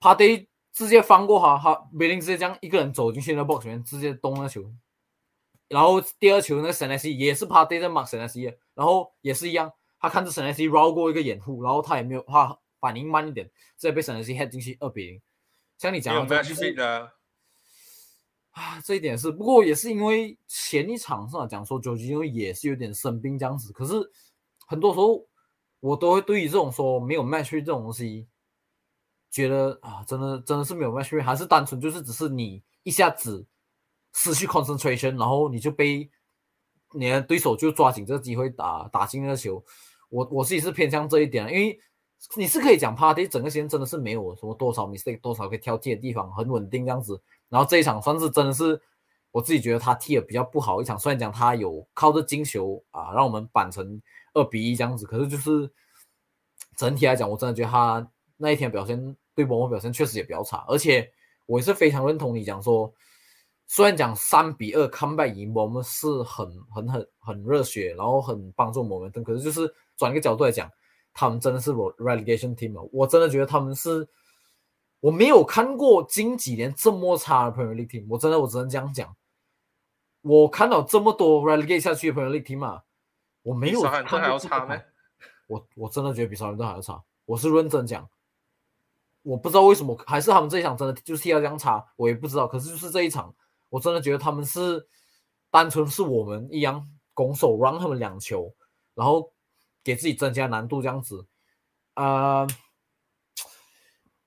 [0.00, 4.64] ，Party 直接翻过哈，哈，比林直接这样一个人走进去那 box 里面，直接动那球。
[5.68, 13.46] 然后第二球那个 Senesi 也是 Party 在 mark Senesi，然后也是一样，他看着 Senesi 绕过一个掩护，然后他也没有他反应慢一点，
[13.78, 15.20] 直接被 Senesi head 进去二比零。
[15.78, 16.74] 像你讲的，就是。
[18.50, 23.94] 啊，这一点是，不过也是因为前一场上讲说九吉因为也是有点生病这样子，可是
[24.66, 25.26] 很多时候
[25.80, 28.28] 我都会对于这种说没有 match 这种东西，
[29.32, 33.44] 觉得啊，真的真的是没有 match 还是单纯就是只是你一下子
[34.12, 36.08] 失去 concentration，然后你就被
[36.92, 39.64] 你的对手就抓紧这个机会打打进那个球，
[40.10, 41.78] 我我自己是偏向这一点，因为
[42.36, 47.18] 你是可以讲 party 整个时间真的是没有什么多少 mistake，多少可以挑剔的地方，很稳定这样子。
[47.48, 48.78] 然后这一场算是真的是
[49.30, 54.00] 我自己觉得他踢的比较不好一场，虽然讲他有靠着金球啊让我们扳成
[54.34, 55.72] 二比一这样子，可是就是
[56.76, 61.10] 整体来讲，我真的觉得他那一天表现对波波表现确实也比较差，而且
[61.46, 62.92] 我也是非常认同你讲说，
[63.66, 70.70] 虽然讲三比二 come back 赢我们是很很很很热血，然后很帮助我们，但可是就是转一个角度来讲，
[71.12, 74.08] 他们真的是我 relegation team，我真的觉得他们是。
[75.00, 79.12] 我没有看过近几年这么差的 Premier League team，我真的我只能这样讲。
[80.20, 82.84] 我看到这么多 relegate 下去的 Premier League team 啊，
[83.42, 84.80] 我没有看还要差吗？
[85.48, 88.08] 我我真的觉得比少林队还要差，我是认真讲。
[89.22, 92.46] 我不知道为什么，还是他们这一场真的就是踢到这样差，我也不知道。
[92.46, 93.34] 可是就是这一场，
[93.68, 94.86] 我真的觉得他们是
[95.50, 98.54] 单纯是我们一样拱手让他们两球，
[98.94, 99.32] 然后
[99.84, 101.26] 给自己增加难度这样子，
[101.94, 102.46] 啊。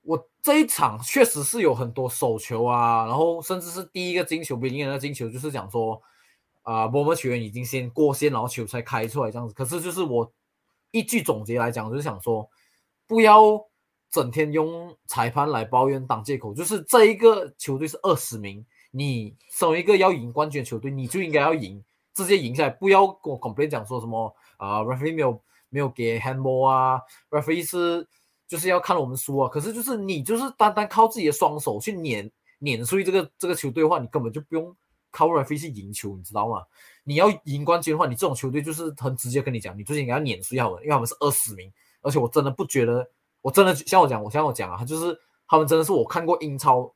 [0.08, 6.00] 我这一场确实是有很多手球啊，然后甚至是第一个进球，比利恩的进球，就是讲说
[6.62, 9.52] 啊，我们球员已经先过线，然后球才开出来这样子。
[9.52, 10.32] 可是就是我
[10.92, 12.48] 一句总结来讲，就是想说，
[13.08, 13.60] 不要
[14.10, 16.54] 整天用裁判来抱怨当借口。
[16.54, 21.82] 就是这一个球队是二十名，你身为一个要赢冠军的球队，你就应该要赢，
[22.14, 28.06] 直接赢下来，不要跟我 complain 讲说什么啊，referee 没有没有给 handball 啊，referee 是。
[28.48, 29.48] 就是要看我们输啊！
[29.48, 34.72] 可是就是你就是单单靠自己的双手去碾碾碎这个这个球队的话，你根本就不用
[35.10, 36.62] 靠 referee 去赢球，你知道吗？
[37.02, 41.68] 你要赢冠军的话，你这种球队就是很直接跟你讲，你最近应该要碾碎他们，因为他们是二十名，
[42.02, 43.10] 而且我真的不觉得，
[43.46, 46.92] 我真的像我讲，我像我讲啊，就是他们真的是我看过英超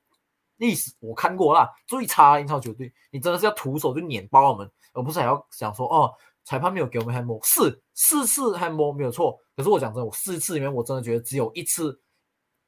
[0.56, 6.12] 历史，我看过啦最差英超球队，你真的是要徒手就碾爆他们，而不是还要想说哦。
[6.42, 9.38] 裁判没有给我们 handball，是四次 handball 没有错。
[9.54, 12.00] 可是我讲真，我四次里面我真的觉得只有一次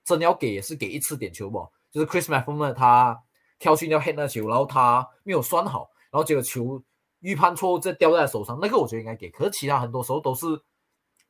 [0.04, 1.66] 真的要给，也是给一次点球吧。
[1.90, 3.18] 就是 Chris m a f f o n 他
[3.58, 6.80] 挑去要 hit 那球，然后他没有算好，然后结果球
[7.20, 9.30] 预判错误，再掉在手上，那个我觉得应该给。
[9.30, 10.46] 可是其他很多时候都是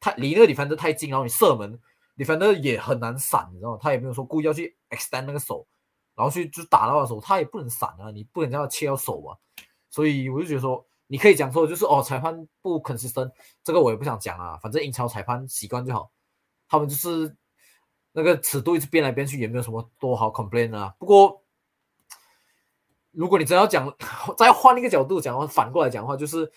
[0.00, 1.80] 太离那个 defender 太近，然后你射门
[2.22, 3.78] ，defender 也很难闪，你知道吗？
[3.80, 5.66] 他也没有说故意要去 extend 那个手，
[6.14, 9.36] 然后去就打到的手，他也不能闪啊，你不能叫他切到手啊。
[9.90, 10.86] 所以我就觉得说。
[11.08, 13.30] 你可以讲说，就是哦，裁判不 consistent，
[13.62, 16.10] 这个我也不想讲啊，反正英超裁判习惯就好，
[16.66, 17.36] 他们就是
[18.12, 20.94] 那个尺度一直变来变去，也没有什么多好 complain 啊。
[20.98, 21.44] 不过，
[23.10, 23.94] 如果你真要讲，
[24.38, 26.50] 再换一个角度讲话，反过来讲的话，就是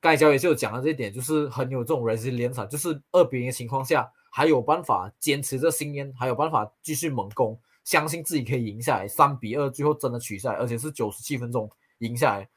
[0.00, 12.48] 盖浇也就讲了这一点，就是很有这种 resilience，就是二比零的情况下还有办法坚持这信念，还有办法继续猛攻，相信自己可以赢下来，三比二最后真的取赛，而且是九十七分钟赢下来。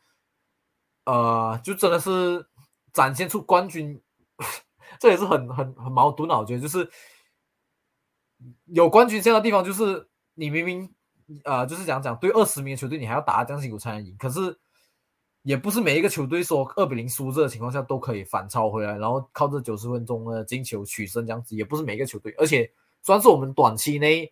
[1.06, 2.44] 呃，就真的是
[2.92, 4.02] 展现出冠军，
[5.00, 6.40] 这也是很很很矛盾啊！
[6.40, 6.90] 我觉得就是
[8.66, 10.92] 有冠军这样的地方，就是你明明
[11.44, 14.60] 呃，就是讲讲对二十名球队，你还要打这样辛苦才能赢，可是
[15.48, 22.70] 也不是每一个球队说二比零输这的情况下都可以反超回来，然后靠这九十分钟的进球取胜这样子，也不是每一个球队，而且
[23.02, 24.30] 算是我们短期内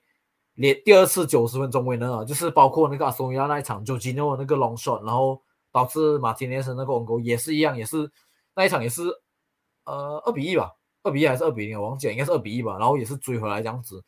[0.55, 5.41] 连第二次九十分钟为能啊，就是包括那个阿松亚那一场就吉诺那个 long shot，然后。
[5.71, 8.09] 导致马丁内斯那个网球也是一样，也是
[8.55, 9.03] 那一场也是
[9.83, 10.71] 呃二比一吧，
[11.03, 12.77] 二比一还是二比零，我忘记了，应该是二比一吧。
[12.79, 14.01] 然后也是追回来这样子，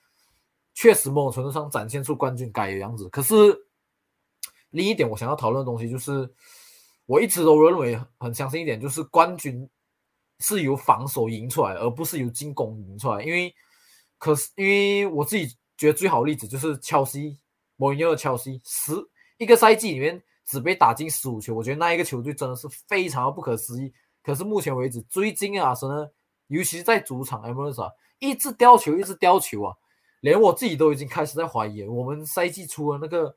[0.74, 3.10] 确实某种程度上展现出冠军该的样子。
[3.10, 3.36] 可是
[4.70, 6.34] 另一点我想要讨论的东西就是，
[7.08, 9.68] 我一直都认为很相信一点，就是冠军
[10.38, 13.24] 是由防守赢出来，而不是由进攻赢出来。
[13.24, 13.52] 因为
[14.20, 17.40] 可是因为我自己觉得最好的例子就是切尔西，
[17.76, 18.94] 莫因诺的切尔西十
[19.40, 20.22] 一个赛季里面。
[20.50, 23.92] 只被打进十五球，我觉得那一个球队真的是非常的不可思议。
[24.24, 26.10] 可是目前为止，最近啊，什么，
[26.48, 29.76] 尤其是在主场 m i r a t e 一直掉球，一直掉球啊，
[30.22, 33.36] 连我自己都已经开始在怀疑，我们赛季初的那个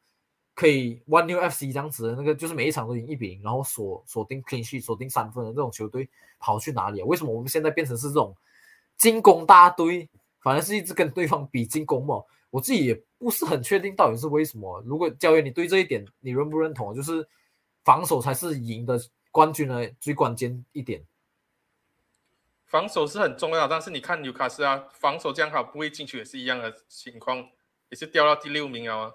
[0.60, 6.06] 可以 One New FC 这样子的那个，就是每一场都赢一比零，然后锁锁定 clean sheet，锁定三分的这种球队
[6.38, 7.04] 跑去哪里啊？
[7.06, 8.36] 为什么我们现在变成是这种
[8.98, 10.06] 进攻大队，
[10.40, 12.22] 反而是一直跟对方比进攻嘛？
[12.50, 14.82] 我自己也不是很确定到底是为什么。
[14.84, 16.94] 如果教练你对这一点你认不认同？
[16.94, 17.26] 就是
[17.82, 21.02] 防守才是赢的冠军的最关键一点。
[22.66, 27.48] 防守是很重要，但是你看纽卡斯啊，防守这样好，不会进球也是一样的情况，
[27.88, 29.10] 也是掉到第六名啊。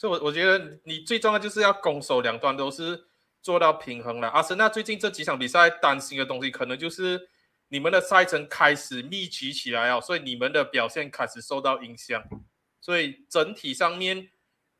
[0.00, 3.04] 所以，我我觉得你最重要就是要攻守两端都是
[3.42, 4.30] 做到平衡了。
[4.30, 7.28] 阿森纳最近这几场比赛担心的东西，可能就是
[7.68, 12.24] 你们的赛程开始密集起来啊，所以你们的表现开始受到影响。
[12.80, 14.30] 所以整体上面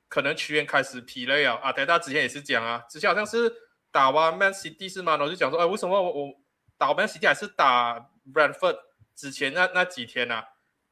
[0.09, 1.59] 可能球员开始疲累啊！
[1.63, 3.55] 阿，德大之前也是讲啊，之前好像是
[3.91, 5.19] 打完 Man City 是吗？
[5.19, 6.35] 然后就讲说，哎，为什么我我
[6.79, 8.79] 打 mancd 还是打 Brentford
[9.15, 10.37] 之前那那几天呢？
[10.37, 10.45] 啊，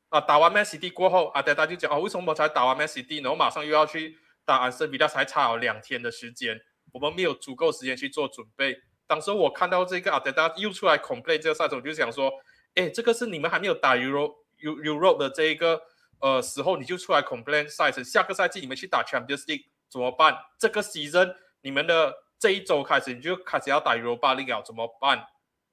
[0.08, 6.60] 啊打完 Man City 过后，啊，德达就讲哦，为什么我才打完 Man City，然后马上又要去打安森比拉，才差了两天的时间，
[6.92, 8.76] 我们没有足够时间去做准备。
[9.06, 12.32] 当时我看到这个阿，德达又出来 complain 这个赛程，就想说，
[12.74, 15.80] 哎，这个是你们还没有打 Euro Euro 的这一个。
[16.20, 20.36] 呃，时候你就出来 complain 赛程，下个赛季你们去打 Champions League 怎么办？
[20.58, 25.24] 这个 season 你们的这一周开始你就开始要打 Europa League 怎么办？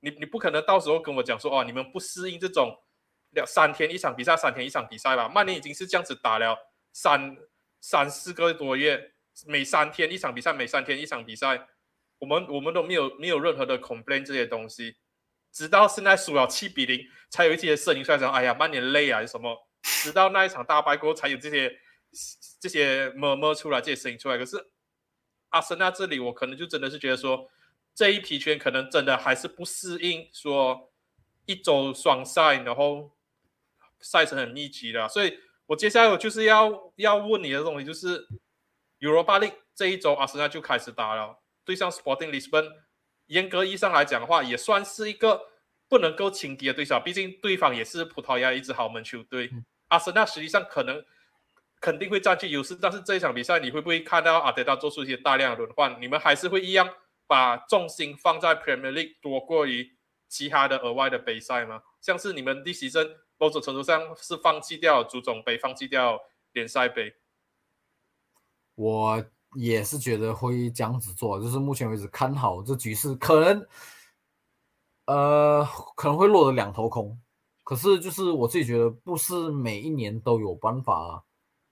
[0.02, 2.78] 你你不可能到时候跟我讲说哦，你们不适应这种
[3.36, 5.30] 两三天一场比赛，三天一场比赛吧？
[5.30, 6.58] 曼联已经是这样子打了
[6.94, 7.38] 三
[7.82, 9.14] 三四个多月，
[9.46, 11.68] 每三天一场比赛，每三天一场比赛，
[12.18, 14.96] 我们我们都没有没有任何的 complain 这些东西，
[15.52, 19.68] 直到现在输了七比零，才有一些声音出来讲，哎呀，曼联累啊，什么？
[20.04, 21.72] 直到那一场大败过后，才有这些
[22.60, 24.38] 这些么么出来，这些声音出来。
[24.38, 24.58] 可是
[25.50, 27.48] 阿森纳这里，我可能就真的是觉得说，
[27.94, 30.92] 这一批圈可能真的还是不适应说
[31.46, 33.15] 一周双赛，然后
[34.06, 35.10] 赛程很密集的。
[35.10, 38.28] 所以我接下来我就是要要问你的东西，就是
[39.00, 42.72] Europa League 这一周阿森纳就开始打了，对上 Sporting Lisbon，
[43.26, 45.42] 严格意义上来讲的话，也算是一个
[45.90, 49.50] 不能够轻敌的对手，毕竟对方也是葡萄牙一支豪门球队。
[49.88, 51.04] 阿森纳实际上可能
[51.82, 56.00] 肯定会占据优势，但是这一场比赛你会不会看到阿德达做出一些大量的轮换？
[56.00, 56.88] 你们还是会一样
[57.28, 59.98] 把重心放在 Premier League 多过于
[60.30, 61.82] 其他的额外的杯赛吗？
[62.00, 63.16] 像是你们第席阵。
[63.38, 66.20] 某种程度上是放弃掉足总杯，放弃掉
[66.54, 67.14] 联赛杯。
[68.76, 69.26] 我
[69.56, 73.68] 也是觉得会这样子做，就是目前为止看好这局势，可能
[75.06, 77.20] 呃可能会落得两头空。
[77.64, 81.24] 可是就是我自己觉得，不是每一年都有办法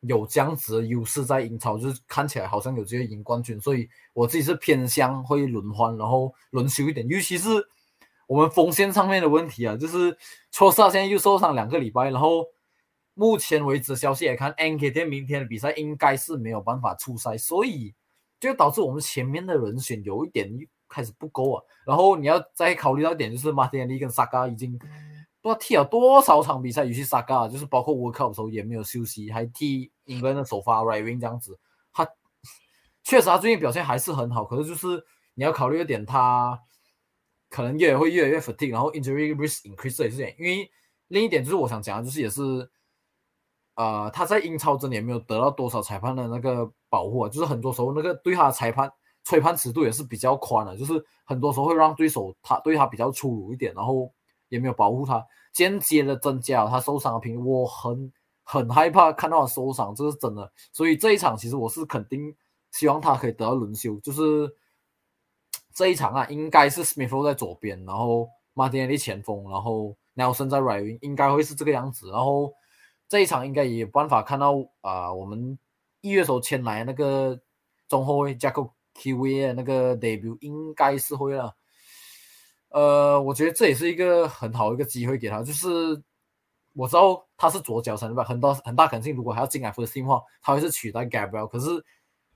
[0.01, 3.59] 有这样子的优势在英超，就是看起来好像有机会赢冠军。
[3.61, 7.67] 所以我自己是偏向会轮换，然后轮休一点，尤其是。
[8.33, 10.17] 我们锋线上面的问题啊，就是
[10.51, 12.43] 戳萨现在又受伤两个礼拜，然后
[13.13, 17.93] 目前为止消息来看，NKT 明天的比赛应该是没有办法出赛，所以
[18.39, 20.51] 就导致我们前面的人选有一点
[20.89, 21.63] 开始不够啊。
[21.85, 31.59] 然后你要再考虑到一点，就是马天尼跟萨嘎已经不知道踢了多少场比赛，尤其萨嘎就是包括 World Cup 的时候也没有休息，还踢英格兰的首发 Right Wing 这样子，
[31.93, 32.09] 他
[33.03, 35.05] 确实他最近表现还是很好，可是就是
[35.35, 36.59] 你要考虑一点他。
[37.53, 40.33] 可能越会越来越 fatigue，然后 injury risk increase 也是这样。
[40.39, 40.67] 因为
[41.09, 42.41] 另一点就是我想讲的，就是也是，
[43.75, 48.91] 呃，他在英超真的也没有得到多少裁判的那个保护啊，就是很多时候那个对他的裁判
[49.23, 50.93] 吹判尺度也是比较宽的，就是
[51.25, 54.11] 很多时候会让对手他对他比较粗鲁一点，然后
[54.49, 55.23] 也没有保护他，
[55.53, 57.37] 间接的增加了他受伤的频率。
[57.37, 60.51] 我很很害怕看到他受伤，这是真的。
[60.71, 62.35] 所以这一场其实我是肯定
[62.71, 64.51] 希望他可以得到轮休，就是。
[65.73, 72.11] 这一场啊，应该是 Smith 在左边，然后 Martinez 前锋，然后 Nelson 在 right wing，应该会是这个样子。
[72.11, 72.53] 然后
[73.09, 75.57] 这一场应该也有办法看到啊，我们
[76.01, 77.39] 一月时候签来那个
[77.87, 81.55] 中后卫 Jaco Kiwi 那个 debut 应该是会了。
[82.69, 85.67] 呃，我觉得这也是一个很好的一个机会给他，就是
[86.73, 91.47] 我知道他是左脚身吧，很多很大可能性，如果还要进来 first team 话，他会是取代 Gabriel。
[91.47, 91.83] 可是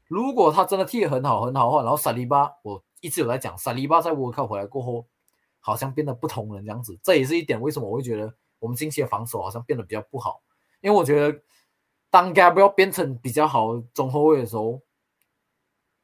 [0.08, 2.84] 如果他真的踢得很好很好的话，然后萨利巴我。
[3.02, 5.06] 一直有在讲，萨利巴在沃克回来过后，
[5.60, 10.42] 好像变得不同人这样子，这也是一点为什么我会觉得我们近期的防守好像变得比较不好。
[10.82, 11.40] 因为我觉得
[12.10, 14.82] 当 Gabriel 变成比较好中后卫的时候，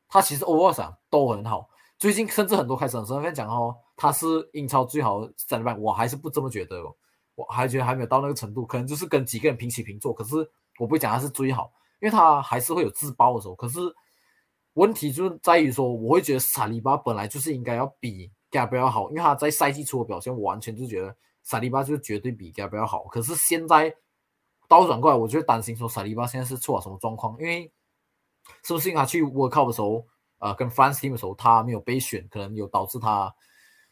[0.07, 1.69] 他其实 overall 都很好。
[1.97, 6.95] 最近甚至很多开始很在讲哦，他是英超最好的三分，我还是不这么觉得哦，
[7.35, 10.13] 我还觉得还没有到那个程度，可能就是跟几个人平起平坐。
[10.13, 10.35] 可是
[10.77, 11.71] 我不会讲他是最好，
[12.01, 13.55] 因为他还是会有自爆的时候。
[13.55, 13.79] 可是。
[14.73, 23.03] 问题就在于说，我会觉得萨利巴本来就是应该要比 Gabriel 好，因为他在赛季初的表现，我完全就觉得萨利巴就绝对比 Gabriel 好。
[23.05, 23.95] 可是现在
[24.67, 27.37] 倒转过来，我就担心说萨利巴现在是出了什么状况？
[27.39, 27.71] 因为
[28.63, 30.05] 是不是因为他去 World Cup 的时候，
[30.39, 33.33] 呃，跟 France Team 的时候他没有被选，可能有导致他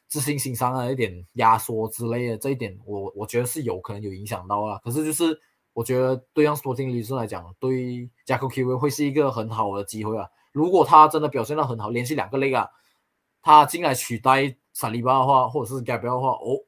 [0.08, 2.38] 自信心上的一点压缩之类的。
[2.38, 4.80] 这一点我我觉得是有可能有影响到了。
[4.84, 5.40] 可是就是
[5.74, 10.28] 我觉得对样 Sporting l i s 来讲，对 Jaco k v 会是一个很好的机会啊。
[10.52, 12.68] 如果他真的表现的很好，连续两个类啊，
[13.42, 16.60] 他进来取代萨利巴的话，或者是加比的话，哦，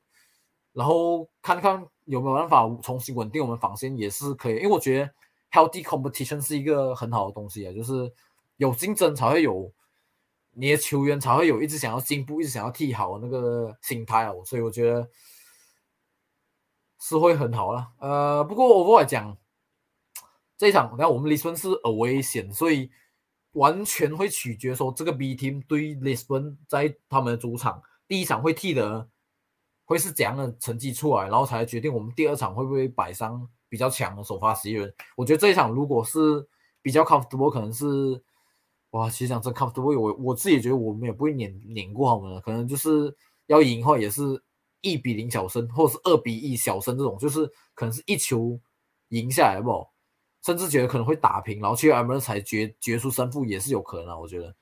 [0.71, 5.11] 然后看看有没有办法重新稳定我们防线也是可以，因为我觉得
[5.51, 8.09] healthy competition 是一个很好的东西啊，就是
[8.55, 9.69] 有竞争才会有
[10.53, 15.09] 你的球员才会有一直想要进步、一直想要踢好那个心态哦，所以我觉得
[16.99, 17.89] 是会很好了。
[17.99, 19.37] 呃，不过我过来讲
[20.57, 22.89] 这一场，你看我们李春是很危险，所以。
[23.53, 29.07] 完全会取决说这个 B team 对 Lisbon 在他们的主场第一场会踢的
[29.85, 34.93] 会是怎样的成绩出来，然后才决定我们第二场会不会摆上比较强的首发十一人。
[35.15, 36.47] 我觉得这一场如果是
[36.81, 38.21] 比较 comfortable，可能是
[38.91, 43.15] 哇，其实讲真 comfortable，我我自己觉得我们也不会碾碾过他们，可能就是
[43.47, 44.21] 要赢的话也是
[44.81, 48.59] 一比零小胜，或者是二比一小胜这种，就是可能是一球
[49.09, 49.87] 赢下来不？
[50.43, 54.53] 甚至觉得可能会打平，然后去 M 二才决决出胜负也是有可能啊，我觉得。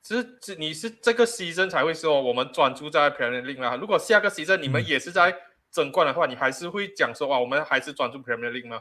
[0.00, 3.76] 其实，这你是这个 season 才会说我们专注在 Premier League 啦。
[3.76, 5.34] 如果下个 season 你们也是在
[5.72, 8.80] 争冠的话，你还是会讲说哇，我们还是专注 Premier League 吗？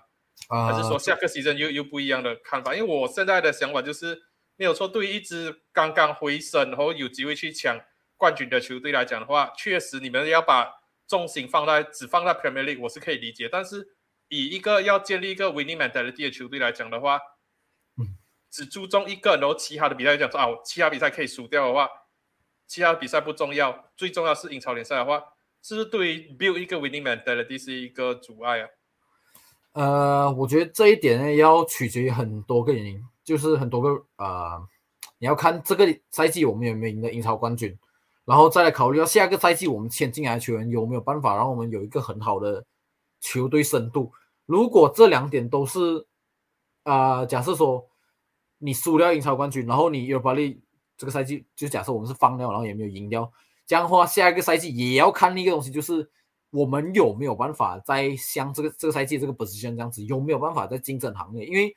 [0.49, 2.75] 还是说下个 season 又又不一样的看法？
[2.75, 4.19] 因为我现在的想法就是
[4.57, 7.79] 没有错，对于一支刚刚回升然后有机会去抢
[8.17, 10.71] 冠军的球队来讲的话，确实你们要把
[11.07, 13.95] 重心放在只放在 Premier League，我是可以理解，但是。
[14.31, 17.19] 以一个要建立一个 winning mentality 的球队来讲的话，
[17.97, 18.15] 嗯，
[18.49, 21.89] 只注重一个，然后其他的比赛讲说啊，其他比赛可以输掉的话，
[22.65, 25.21] 其他比赛不重要，最重要是英超联赛的话，
[25.61, 28.69] 是不是对于 build 一个 winning mentality 是一个阻碍啊？
[29.73, 34.65] 呃，我觉得这一点呢要取决于很多个原因，就是很多个呃，
[35.17, 37.77] 你要看这个赛季我们有没有赢得英超冠军，
[38.23, 42.63] 然后再来考虑到下个赛季我们签进来的球员有没有办法让我们有一个很好的
[43.19, 44.13] 球队深度。
[44.45, 46.07] 如果这两点都是，
[46.83, 47.87] 啊，假设说
[48.57, 50.59] 你输掉英超冠军，然后你 Europa League
[50.97, 53.31] 这个赛季就假设我们是放掉，然后也没有赢掉，
[53.65, 56.09] 这样的话下一个赛季也要看那个东西，就是
[56.49, 61.45] 我们有没有办法在像这个这个赛季这个 position 这样子，有没有办法在竞争行列？
[61.45, 61.75] 因为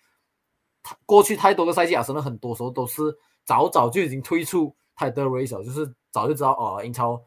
[1.06, 7.22] 过去太多个赛季啊，真的很多时候都是早早就已经退出泰德 race 就是早就知道哦，英超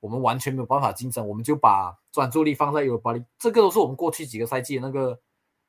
[0.00, 5.20] 我们完全没有办法竞争，我们就把专注力放在 Europa League，这个都是我们过去几个赛季的那个。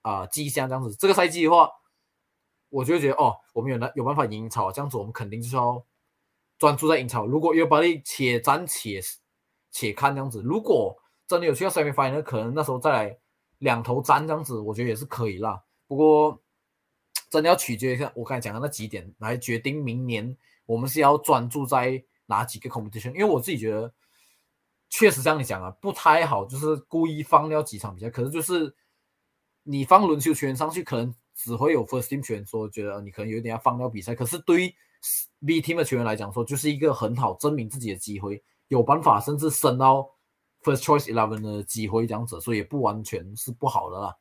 [0.03, 1.69] 啊，迹象这样子，这个赛季的话，
[2.69, 5.83] 我就觉得哦，我们有那有办法赢英超，这样子我们肯定就是要
[6.57, 7.25] 专注在英超。
[7.25, 9.01] 如果有把你且战且
[9.69, 10.95] 且看这样子，如果
[11.27, 13.17] 真的有需要 semi final，可能那时候再来
[13.57, 15.61] 两头战这样子，我觉得也是可以啦。
[15.87, 16.41] 不过
[17.29, 23.11] 真的要取决于我刚才讲的那几点来决定明年我们是要专注在哪几个 competition。
[23.11, 23.91] 因为我自己觉得
[24.89, 28.75] 确实像你讲啊，不太好，就是故意放掉几场比赛，可是就是。
[29.69, 34.15] 你放轮休球员上去，可能只会有 first team 球员说觉得你可能有点要放掉比赛。
[34.15, 34.75] 可是对于
[35.45, 40.09] B team 的球员来讲，说就是一个很好证明自己的机会，有办法甚至升到
[40.63, 44.15] first choice eleven 的机会这样子，所以也不完全是不好的啦。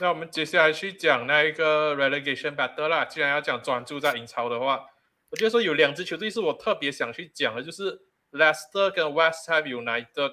[0.00, 3.04] 那我们接下来去讲那一个 relegation battle 啦。
[3.04, 4.86] 既然要讲专注在英超的话，
[5.34, 10.32] 我觉得说有两支球队是我特别想去讲的，就是 Leicester 跟 West Ham United。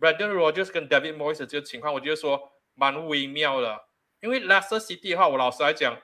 [0.00, 3.84] Brendan Rodgers 跟 David Moyes 这个情况，我觉得说蛮微妙的。
[4.18, 5.96] 因为 Leicester City 的话，我老实来讲，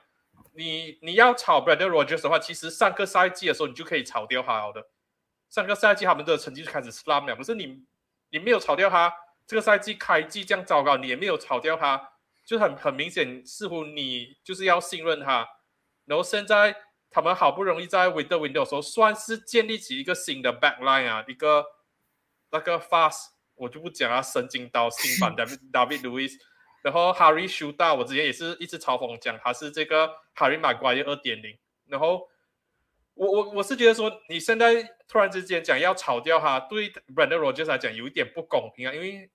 [0.53, 4.87] 你你要炒 Brendan Rodgers 的话，其实上个赛季的时候你就可以炒掉他的。
[5.49, 7.83] 上个赛季他们的成绩就开始 slump 了，可是你
[8.29, 9.13] 你没有炒掉他，
[9.45, 12.13] 这个赛季开季这样糟糕，你也没有炒掉他，
[12.45, 15.45] 就很很明显，似乎你就是要信任他。
[16.05, 16.73] 然后现在
[17.13, 21.65] 他们好不容易在 Winter Window 时候，算是建立起一个新的 backline 啊，一个
[22.51, 23.27] 那个 fast。
[23.55, 26.33] 我就不讲啊，神经刀新版的 David Lewis，
[26.81, 31.55] 然后 Harry s h o o t a 我之前也是一直嘲讽讲他是这个 Harry Maguire 二点零。
[31.85, 32.27] 然后
[33.13, 38.93] 我我我是觉得说，你现在突然之间讲要炒掉他，对 Brandon Rodgers 来讲有一点不公平啊。
[38.93, 39.29] 因为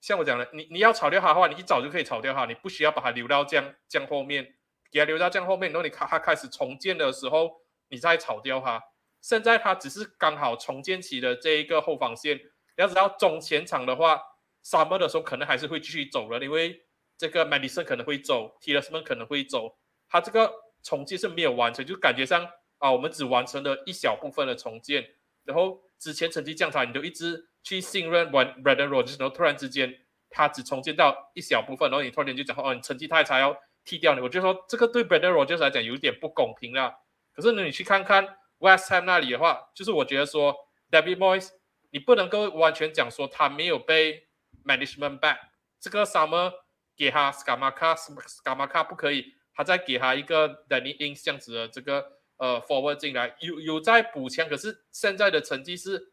[0.00, 4.54] 像我讲的，你你要炒掉他的话，你一早就可以炒掉他，你不需要把他留到这样这样后面，
[4.90, 8.82] 给他留到这样后面，然后你看他开始重建的时候，你再炒掉他。
[9.20, 12.40] 现在他只是刚好重建起的这一个后防线。
[12.76, 14.18] 要知道中前场的话
[14.64, 16.80] ，summer 的时候可能还是会继续走了，因为
[17.18, 19.76] 这个 Madison 可能会走 t i l l e r m a n 可能会走，
[20.08, 20.50] 他这个
[20.82, 25.04] 重建是没有完成，就感觉上啊，我们只完成了一小部分的重建，
[25.44, 29.94] 然后之前成绩降差，你就一直去信任 Brandon Rodgers，然后突然之间
[30.30, 33.54] 他只重建到一小部分，然后你突然间就讲哦，你成绩太差要
[33.84, 36.94] 踢掉你，我就说这个对 Brandon Rogers 来讲有点不公平啦。
[37.32, 40.54] 可是呢，你去看看 West Ham 那里的话，就是我觉得说
[40.90, 41.50] David Moyes。
[41.92, 44.28] 你不能够完全讲说他没有被
[44.64, 45.38] management back，
[45.80, 46.52] 这个 summer
[46.96, 56.12] 给他 Scamaca Scamaca 不可以，他再给他一个 Danny i n g 这样子的这个呃 forward 进来，有有在补强，可是现在的成绩是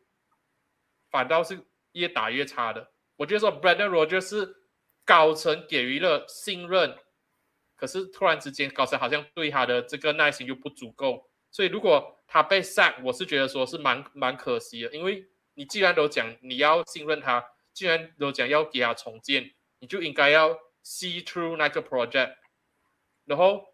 [1.11, 2.89] 反倒是越打越差的。
[3.17, 4.55] 我觉得说 Brandon Rogers 是
[5.05, 6.97] 高层给予了信任，
[7.77, 15.25] 可是突然之间高层好像对他的这个耐心又不足够，所以如果他被 sack，我是觉得说是蛮蛮可惜的，因为。
[15.59, 20.53] 你既然都讲你要信任他，既然都讲要给他重建，你就应该要
[20.85, 22.35] see through 那个 project。
[23.25, 23.65] 然后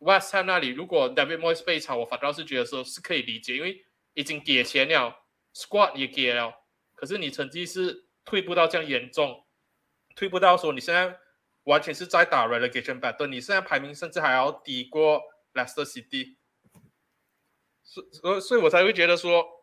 [0.00, 3.82] West Ham 那里，如果 David Moyes 被炒，我反倒是觉得说是可以理解，因为
[4.12, 5.24] 已经给钱了
[5.54, 6.52] ，squad 也给了，
[6.94, 9.46] 可是你成绩是退步到这样严重，
[10.14, 11.18] 退步到说你现在
[11.64, 15.22] 完全是在打 relegation battle，你现在排名甚至还要低过
[15.54, 16.36] Leicester City，
[17.82, 19.60] 所所所以，我才会觉得说。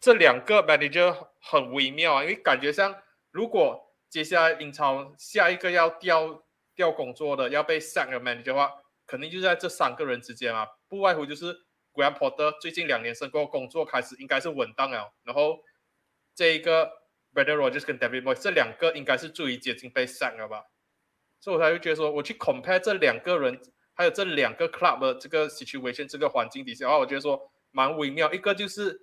[0.00, 2.94] 这两个 manager 很微妙啊，因为感觉像，
[3.30, 6.44] 如果接下来英超下一个要调
[6.74, 8.70] 调工作的要被 sack 的 manager 的话，
[9.06, 11.54] 肯定就在这三个人之间啊，不外乎就是
[11.94, 15.58] Grand Potter 最近两年升过工作开始应该是稳当了，然后
[16.34, 16.92] 这一个
[17.34, 20.64] Brendan Rodgers 跟 David Moyes 这两个应该是最接近被 s 了吧，
[21.40, 23.60] 所以我才会觉得说，我去 compare 这两个人，
[23.92, 29.02] 还有这两个 club 的这个 situation 这个环境底下的话，我觉得说蛮微妙，一个就是。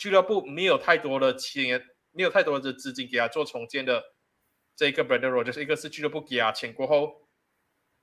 [0.00, 4.02] 俱乐部没有太多的钱，没有太多的资金给他做重建的
[4.74, 7.28] 这个 Brandon Rodgers，一个是俱乐部给他钱过后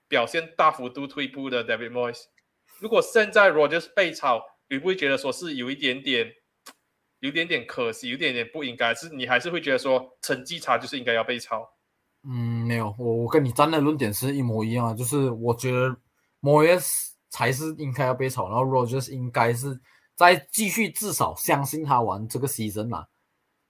[0.07, 2.25] 表现大幅度退步的 David Moyes。
[2.79, 6.31] 如果现在 Rodgers 被炒，你不会觉得说是有一点点
[7.19, 11.67] 有点点可惜，有点点不应该，是你还是会觉得说成绩差就是应该要被炒？
[12.23, 15.95] 嗯，没有，我我跟你站的论点是一模一样啊，就是我觉得
[16.41, 19.79] Moyes 才是应该要被炒，然后 Rogers 应该是
[20.15, 23.05] 再继续至少相信他玩这个 season 嘛，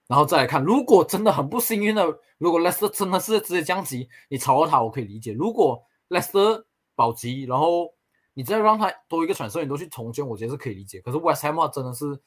[0.06, 2.04] 然后再来看，如果真的很不幸运的，
[2.38, 7.94] 如果 Lester 真的是直接降级，你炒了他我可以理解，如果 Lester 保级，然后
[8.34, 11.00] 你再让他多一个传送员都去重建，我觉得是可以理解。
[11.00, 12.20] 可是 West Ham 真的是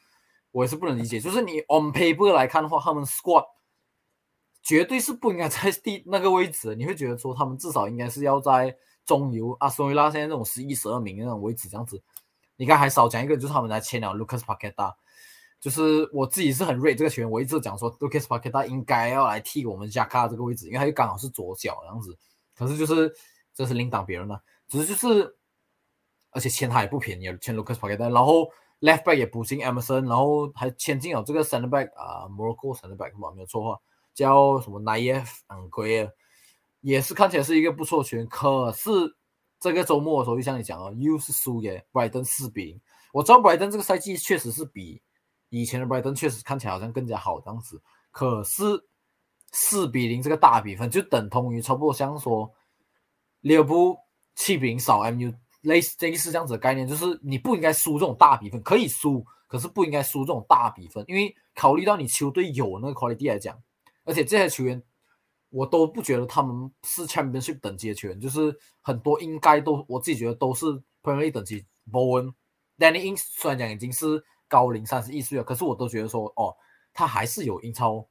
[0.51, 3.45] 我也是不能理解，就是你 on paper 来看的话，他们 squad
[4.61, 6.75] 绝对是不应该在第那个位置。
[6.75, 8.75] 你会觉得说他们至少应该是要在
[9.05, 12.01] 中游啊，所以拉现在那种十一、十二名那种位置这样子。
[12.57, 14.93] 你看还少讲一个，就是他们来签了 Lucas Paqueta，
[15.59, 22.17] 就是我自己是很 rate 这个球员，我一直讲说 Lucas Paqueta 应该要来替我们加卡这个位置，因为他就刚好是左脚这样子。
[22.55, 23.13] 可是就是
[23.53, 25.37] 这是另当别人了，只是就是。
[26.33, 28.49] 而且签他也不便宜，签 Lucas Paqueta，然后
[28.81, 33.79] Left Back 也补进 Emerson，然后还签进了这个 Center Back 啊，Morocco Center Back 嘛，没有错话，
[34.13, 36.11] 叫什么 Naif Angui，
[36.81, 38.25] 也是看起来是一个不错球员。
[38.27, 38.89] 可是
[39.59, 42.81] 这个周末的时候就像你讲啊，又是输给 Brighton 四比零。
[43.13, 44.99] 我知道 Brighton 这个赛季确实是比
[45.49, 47.79] 以前的 Brighton 确实看起来好像更加好当时，
[48.09, 48.63] 可是
[49.51, 52.51] 四比零这个大比分就等同于差不多像说
[53.41, 53.97] 利物浦
[54.33, 55.31] 七比零少 MU。
[55.61, 63.61] 类似类似这样子的概念，就是你不应该输这种大比分，可以输，可是不应该输这种大比分，因为考虑到你球队有那个 quality 来讲，
[64.03, 64.81] 而且这些球员
[65.49, 70.65] 我都不觉得他们是 championship 等级的球员，就是很多应该都我自己觉得都是
[71.03, 71.65] Premier League 等级。
[71.91, 72.33] Bowen、
[72.77, 76.55] Danny Ings 虽然讲已经是高龄三十一岁了，可是我都觉得说哦，
[76.93, 78.07] 他还是有英超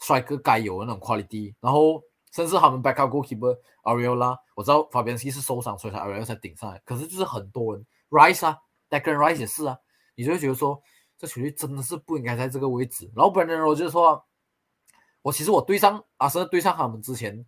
[0.00, 2.02] 帅哥该有的那种 quality，然后。
[2.32, 6.80] 甚至他们 backup goalkeeper Ariola，我知道法比安斯是受伤，所以才 Ariola 才顶上来。
[6.84, 8.58] 可是就是很多人 Rice 啊
[8.88, 9.78] ，Declan Rice 也是啊，
[10.14, 10.82] 你就会觉得说
[11.18, 13.10] 这球队真的是不应该在这个位置。
[13.14, 14.24] 然后 Brendan 我就是说，
[15.20, 17.44] 我其实我对上阿森纳对上他们之前，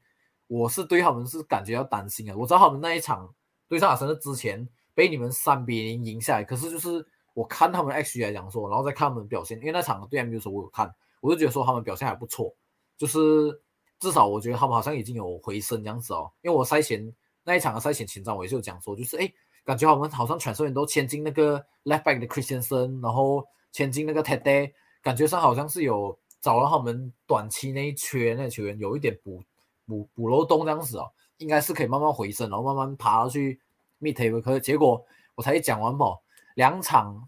[0.49, 2.35] 我是对他们是感觉要担心啊。
[2.37, 3.35] 我知道他们那一场
[3.68, 12.55] 对上阿森纳之前被你们三比零赢下来，可是就是我看他们 X 来讲说，然后再看他们表现，因为那场对 MU 的时候我有看，我就觉得说他们表现还不错，
[12.99, 13.62] 就是。
[14.05, 17.11] 至少我觉得他们好像已经有回升这样子哦，因为我赛前
[17.42, 19.32] 那一场的赛前前瞻我也是有讲说，就是哎，
[19.64, 23.42] 感觉我们好像全社员都签进那个 left back 的 Christiansen，然后
[23.72, 29.42] 签进那个 Teddy，感觉上好像是有找到他们短期那一缺那球员有一点补
[29.86, 33.59] 补补漏洞这样子哦，应该是可以慢慢回升，然后慢慢爬去
[34.02, 34.42] meet table。
[34.42, 35.02] 可是结果
[35.34, 36.18] 我才一讲完嘛，
[36.57, 37.26] 两场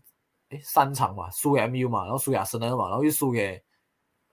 [0.50, 3.62] 哎三场嘛，输给 MU 嘛，然后输给阿森纳嘛，然后又输给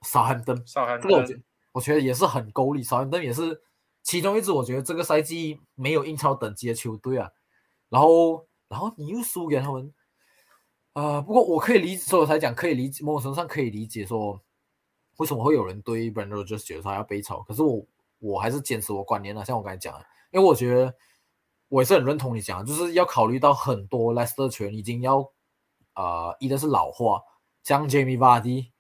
[0.02, 1.42] 少汉登，少汉登。
[1.74, 3.62] 我觉得也是很够力，少安登也是
[4.02, 4.52] 其中一支。
[4.52, 7.30] 我觉得这个赛季没有英超等级的球队啊。
[7.90, 9.94] 然后，然后你又输给他们，
[10.94, 14.40] 啊，不过我可以理，所以我才讲可以理，某种程度上可以理解说
[15.18, 17.42] 为什么会有人对 Brandon 就觉得他要被炒。
[17.42, 17.86] 可是我
[18.20, 20.96] 我还是坚持我观念啊，像我刚才讲的，因为我觉得
[21.70, 25.32] 我也是很认同你讲，就是要考虑到很多 Leicester 球员已经要
[25.94, 27.22] 啊，一个是老化，
[27.64, 28.73] 像 Jamie Vardy。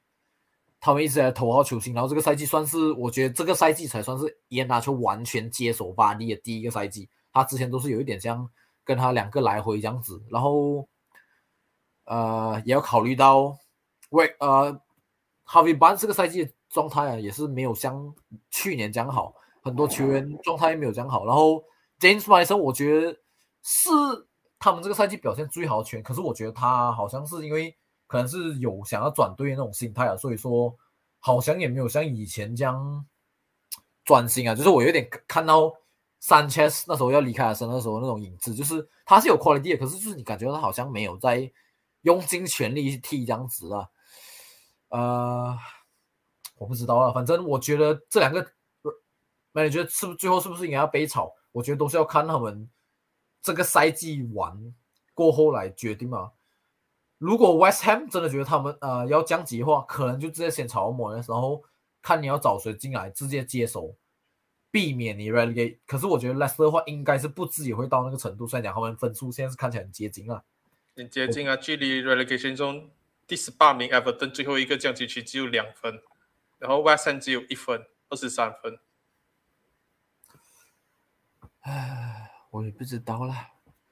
[0.85, 7.09] 他们一直在头号球星，然后这个赛季算是，我觉得这个赛季才算是伊纳丘完全接手巴黎的第一个赛季。
[7.31, 8.49] 他之前都是有一点像
[8.83, 10.85] 跟他两个来回这样子，然后
[12.03, 13.57] 呃也要考虑到，
[14.09, 14.77] 喂呃
[15.45, 18.13] 哈维班这个赛季状态啊也是没有像
[18.51, 21.25] 去年这样好，很多球员状态也没有这样好。
[21.25, 21.63] 然后
[21.97, 23.17] James m a d i s o n 我觉得
[23.61, 23.89] 是
[24.59, 27.73] 他们这个赛季表现最好的球员，可是我觉得他好像是因为。
[28.13, 30.71] 可能是有想要转队那种心态啊，所以说
[31.17, 33.03] 好像也没有像以前这样
[34.05, 34.53] 专心啊。
[34.53, 35.73] 就是我有点看到
[36.21, 41.51] Sanchez 那时候要离开阿森那时候那种影子，就是他是有 quality 的，可是就是你感觉他好像没有在
[42.01, 43.89] 用尽全力去踢这样子啊。
[44.89, 45.57] 呃，
[46.59, 48.47] 我不知道啊，反正我觉得这两个，
[49.53, 51.33] 那你觉得是不是最后是不是应该要被炒？
[51.51, 52.69] 我觉得都是要看他们
[53.41, 54.55] 这个赛季完
[55.15, 56.31] 过后来决定嘛。
[57.23, 61.63] 如果 West Ham 真的觉得他们呃要降级的话，可能就直接先炒摩的时候
[62.01, 63.95] 看你要找谁进来直接接手，
[64.69, 65.77] 避免你 relegate。
[65.87, 68.45] 可是我觉得 Leicester 的话应该是不至于会到那个程度。
[68.45, 70.43] 虽然讲他们分数现在是看起来很接近啊，
[70.97, 72.89] 很接近啊，距离 relegation 中
[73.25, 76.01] 第十八名 Everton 最后一个降级区只有两分，
[76.59, 78.77] 然后 West Ham 只有一分，二十三分。
[81.61, 83.51] 唉，我也不知道啦。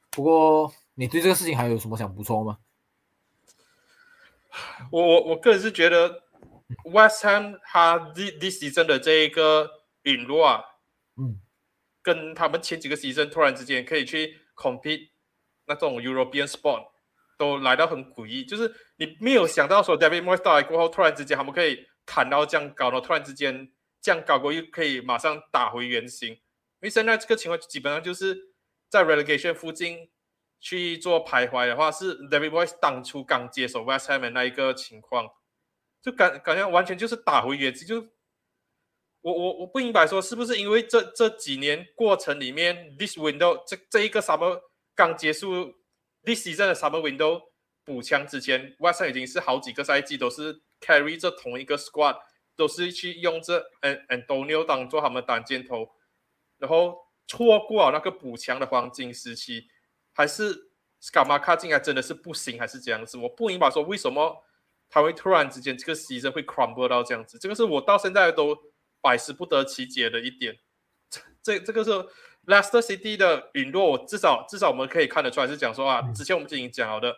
[0.10, 2.58] 不过你对这个事情还有什么想补充吗？
[4.92, 6.24] 我我我个人是觉得
[6.86, 9.70] ，West Ham 他 this this season 的这一个
[10.04, 10.64] 陨落啊，
[11.18, 11.40] 嗯，
[12.02, 15.10] 跟他们前几个 season 突然之间可以去 compete
[15.66, 16.88] 那种 European sport
[17.38, 23.72] 都来到很诡异，就是你没有想到说 David Moyes 到来过后，突然之间他们可以砍到这样高，然后突然之间
[24.02, 26.30] 这样高过又可以马上打回原形。
[26.34, 26.40] 因
[26.82, 28.38] 为现在这个情况基本上就是
[28.90, 30.10] 在 relegation 附近
[30.62, 35.28] 去做徘徊的话，是 David Moyes 当初刚接手 West Ham 的那一个情况，
[36.02, 37.86] 就感感觉完全就是打回原形。
[37.88, 38.08] 就
[39.22, 44.62] 我我我不明白说是不是因为这这几年过程里面，this window 这这一个 summer
[44.96, 45.74] 刚结束
[46.24, 47.42] ，this season 的 summer window
[47.84, 52.18] 补强之前，West Ham 已经是好几个赛季都是 carry 这同一个 squad，
[52.56, 55.90] 都是去用这 An Antonio 当做他们单箭头，
[56.60, 59.68] 然后错过了那个补强的黄金时期，
[60.14, 60.70] 还是
[61.02, 63.18] Scamacca 进来真的是不行，还是这样子？
[63.18, 64.44] 我不明白说为什么
[64.90, 68.58] 他会突然之间这个 season 会 crumble 到这样子，这个是我到现在都。
[69.04, 70.60] 百思不得其解的一点，
[71.42, 71.90] 这这个是
[72.46, 77.12] Leicester City 的陨落，至少至少我们可以看得出来是讲说啊，之前我们已经讲好的，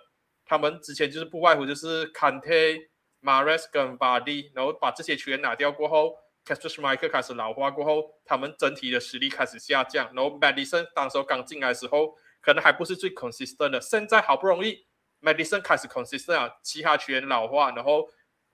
[0.45, 2.87] 他们之前就是不外乎就是 Kante、
[3.21, 6.15] Mares 跟 Vardy，然后把这些球员拿掉过后
[6.45, 13.71] c a s t r s m i c h e 开始老化过后，他们整体的实力开始下降，然后 Madison 当时候刚进来的时候，可能还不是最 consistent
[13.71, 14.85] 的，现在好不容易
[15.21, 18.07] Madison 开始 consistent 啊，其他球员老化，然后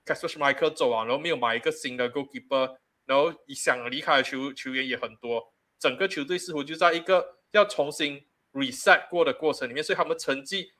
[0.06, 2.78] c a s t r s m i c h e 走啊，然后没有买一个新的 goalkeeper。
[3.06, 10.70] 然后想离开的球球员也很多，整个球队似乎就在一个要重新 reset 过的过程里面，所以他们成绩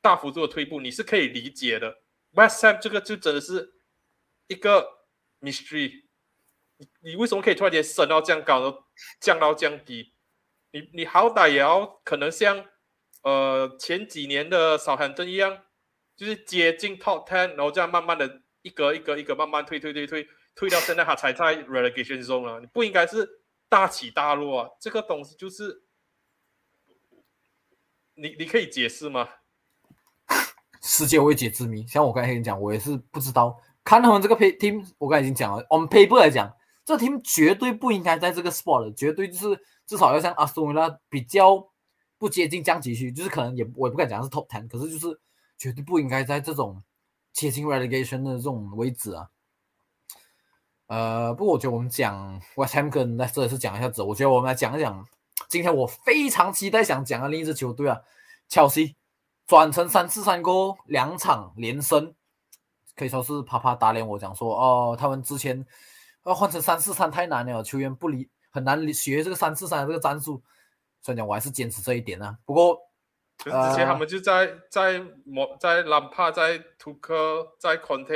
[0.00, 2.00] 大幅度的退步，你是可以理解的。
[2.32, 3.74] West Ham 这个就真的是
[4.48, 5.04] 一个
[5.40, 6.02] mystery，
[6.78, 8.84] 你你为什么可以突然间升到这样高，然后
[9.20, 10.12] 降到降低？
[10.72, 12.64] 你你好歹也要可能像
[13.22, 15.58] 呃前几年的 Southampton 一样，
[16.16, 20.28] 就是接近 top ten，然后这样慢慢的一格一格一格慢慢退退退退。
[20.54, 22.58] 退到现在，他才在 relegation 中啊！
[22.58, 24.68] 你不应该是大起大落啊！
[24.80, 25.84] 这个东西就是
[28.14, 29.28] 你，你可以解释吗？
[30.82, 31.86] 世界未解之谜。
[31.86, 33.56] 像我刚才跟你讲，我也是不知道。
[33.84, 35.62] 看他们这个 pay team，我刚才已经讲了。
[35.70, 36.52] on paper 来讲，
[36.84, 41.66] 这 team 绝对不应该在这个 spot，绝对就是至少要像阿斯顿维拉比较
[42.18, 45.18] 不接近降级区，就是可能也我也不敢讲是 top ten，可是就是
[45.56, 46.82] 绝对不应该在这种
[47.32, 49.30] 接近 relegation 的这种位置啊。
[50.88, 55.06] 呃，不过我觉得我们讲 West Ham 跟 Leicester 是讲一下子，我觉得我们来讲一讲
[55.48, 57.98] 今天我非常期待想讲的另一支球队啊，
[58.48, 58.94] 切尔西
[59.46, 62.14] 转成三四三个两场连胜，
[62.94, 65.66] 可以说是啪啪打脸我讲说哦，他们之前
[66.26, 68.28] 要换成三四三太难了，球员不理
[68.58, 70.42] 很难学这个三四三的这个战术，
[71.00, 72.36] 虽然讲我还是坚持这一点啊。
[72.44, 72.78] 不过，
[73.38, 78.14] 之前他们就在在莫在兰帕在图克在孔特。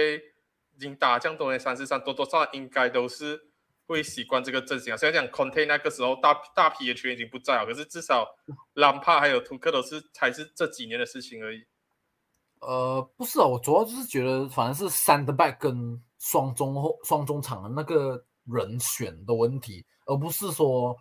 [0.75, 3.39] 已经打这样多年三四三，多多少少应该都是
[3.87, 4.97] 会习惯这个阵型啊。
[4.97, 8.27] 虽然讲 Conte 那个时候大大批的球员已经不在了，可是至少
[8.73, 11.63] 兰帕还有图克都是才是这几年的事情而已。
[12.61, 20.97] 呃，不是啊，我主要就是觉得反正是三 e back 跟双中后双中场的那个人选的问题，而不是说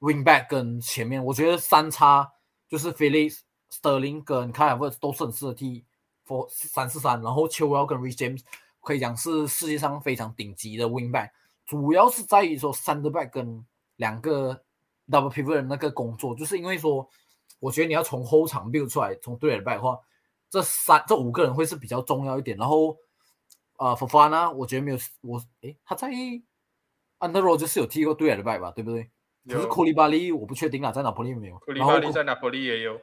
[0.00, 1.24] wing back 跟前面。
[1.24, 2.30] 我觉得三叉
[2.68, 5.84] 就是 Felix Sterling 跟 k y l e r 都是很适合踢
[6.26, 8.42] for 三四三，然后丘威尔跟 Rich James。
[8.82, 11.30] 可以讲是世界上非常顶级的 wing back，
[11.64, 13.66] 主要是在于说 center back 跟
[13.96, 14.62] 两个
[15.08, 17.10] double pivot 的那个工作，就是因为说，
[17.58, 19.98] 我觉得你要从后场 build 出来，从对 back 的话，
[20.48, 22.56] 这三这五个人会是比较重要一点。
[22.56, 22.96] 然后，
[23.78, 26.12] 呃，Fofana 我觉得没有我，诶，他在
[27.26, 29.10] under road 就是有踢过对 back 吧，对不对？
[29.48, 31.56] 可是库里巴利我不确定啊，在哪里没有？
[31.58, 33.00] 库里巴利在哪里也有。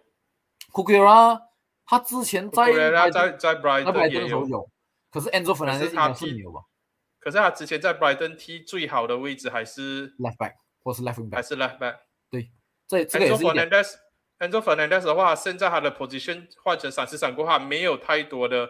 [0.73, 1.41] 库库拉
[1.85, 2.65] 他之前在
[3.09, 4.69] 在在 Brighton 也有。
[5.09, 6.43] 可是 Enzo Fernandez 他踢，
[7.19, 11.97] 可是他之前在 Brighton 踢最好的位置还是 left back 或是 left back，还是 left back。
[12.29, 12.51] 对，
[12.87, 18.67] 这这个也是 Fernandez，Enzo Fernandez 的话，现在他的 position 换成三四三过后，没有太多的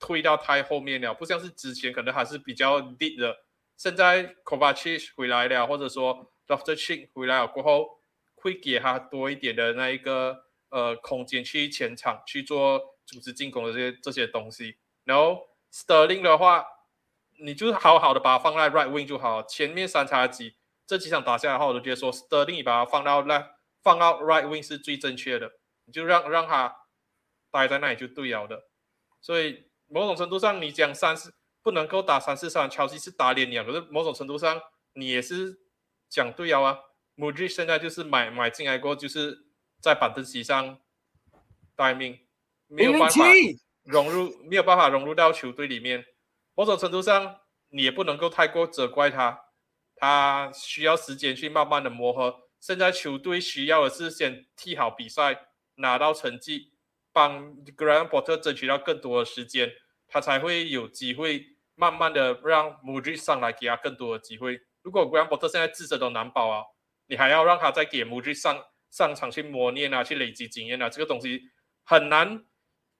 [0.00, 3.36] 推到太后面了，不像是之前可能还是比较 deep 的。
[3.76, 8.00] 现在 Kovacic 回来了，或者说 Loftus 回来了过后，
[8.34, 15.46] 会给他多一点的那一个呃空间去前场去做组织进攻的这些这些东西，然后。
[15.72, 16.64] Sterling 的话，
[17.38, 19.42] 你就好好的把它放在 right wing 就好。
[19.42, 20.56] 前面三叉戟
[20.86, 23.50] 这几场打下来的话，我都觉得说 Sterling 你把它放到 left
[23.82, 25.52] 放到 right wing 是最正确的。
[25.84, 26.74] 你就让让他
[27.50, 28.68] 待在那里就对了的。
[29.20, 31.34] 所以某种程度上，你讲三四
[31.66, 33.64] 不能够打三四三，乔西是打脸你啊。
[33.64, 34.62] 可是某种程度上，
[34.92, 35.58] 你也是
[36.08, 36.78] 讲对了啊。
[37.16, 39.46] r i 现在就是买买进来过，就是
[39.80, 40.78] 在板凳席上
[41.74, 42.20] 待命，
[42.68, 43.24] 没有办法。
[43.82, 46.06] 融入没有办法融入到球队里面，
[46.54, 47.40] 某种程度上
[47.70, 49.46] 你也不能够太过责怪他，
[49.96, 52.42] 他需要时间去慢慢的磨合。
[52.60, 56.74] 现在球队需要的是先踢好比赛，拿到成绩，
[57.10, 59.72] 帮 Potter 争取到更多的时间，
[60.06, 64.58] 他才会有机会慢慢的让穆奇上来给他更多的机会。
[64.82, 66.64] 如果 Graham Potter 现在自身都难保啊，
[67.06, 68.60] 你还要让他再给穆奇上
[68.90, 71.42] 上场去磨练啊，去累积经验啊，这个东西
[71.84, 72.44] 很难。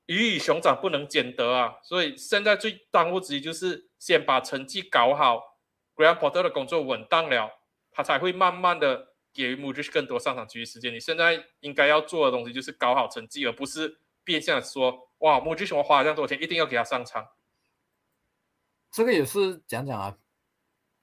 [0.07, 5.43] 鱼与熊掌不能兼得啊，所以现在最当务之急就是先把成绩搞好
[5.97, 7.51] ，Graham Potter 的工作稳当了，
[7.91, 10.95] 他才会慢慢的给予穆奇更多上场机会时间。
[10.95, 17.27] 你现在应该要做的东西就是搞好成绩，而不是变相说哇，Mudrik 我花了这样多钱，一定要给他上场。
[18.97, 20.17] 这个也是讲讲啊，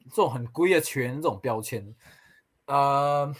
[0.10, 1.96] 这种很贵的球员这种标签，
[2.66, 3.32] 呃，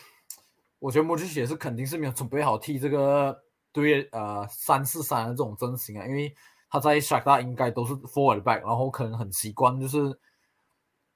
[0.78, 3.44] 我觉得 Mudrik 也是肯定是没有准备好替这个。
[3.72, 6.32] 对，呃，三四三的这种阵型啊，因为
[6.70, 10.16] 他在 s h a k t a 应该都是 forward back，然后可能很习惯就是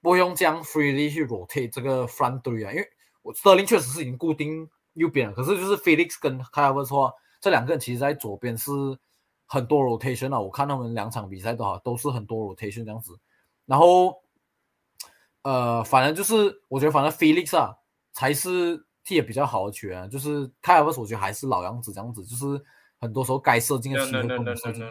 [0.02, 2.90] 不用这样 freely 去 rotate 这个 front three 啊，因为
[3.22, 8.72] 我 Sterling 确实是已经固定右边了，可是就是 Felix 跟 k a v a s 话，这两个人其实在左边是
[9.46, 13.14] 很多 rotation 啊，我看他们两场比赛都好，都是很多 rotation 这样子，
[13.68, 14.24] 然后
[15.44, 17.78] 呃，反正就是我觉得反正 Felix 啊
[18.12, 18.84] 才是。
[19.08, 22.62] 踢的比较好的球员，就是凯尔斯，我觉得还是老样子这样子，就是
[23.00, 24.86] 很多时候该射进的球都不射进。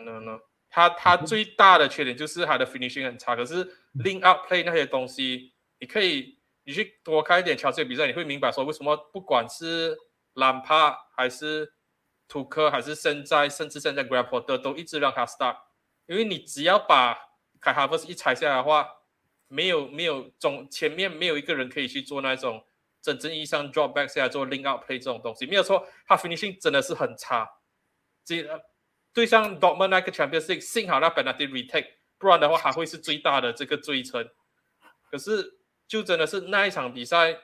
[0.70, 3.62] 他他最大的缺点就是他的 finishing 很差，可是
[3.97, 9.95] link up play 那些东西，你可以你去多看一点乔治的比赛，你会明白说为什么不管是
[10.33, 11.74] 兰帕还是
[12.27, 15.57] 图科还是现在甚至现在 grapple 的都一直让他 start，
[16.07, 17.18] 因为你只要把
[17.61, 18.89] 凯哈弗斯一踩下来的话，
[19.49, 22.65] 没有没有中前面没有一个人可以去做那种。
[23.03, 27.49] 真正意义上 drop back 下来做 link up play 这种东西没有错，他 finishing 真的是很差。
[28.25, 28.45] 这
[29.13, 31.87] 对上 Dortmund 那个 Champions League，幸好那 penalty retake，
[32.19, 34.29] 不然的话还会是最大的这个追称。
[35.09, 37.39] 可是就真的是那一场比赛，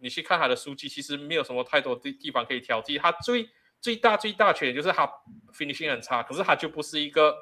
[0.00, 2.98] 你去看他的数据，其实没有什么太多地地方可以挑剔。
[2.98, 3.48] 他最
[3.80, 5.08] 最大最大缺点就是他
[5.52, 7.32] finishing 很差，可是他就不是一个，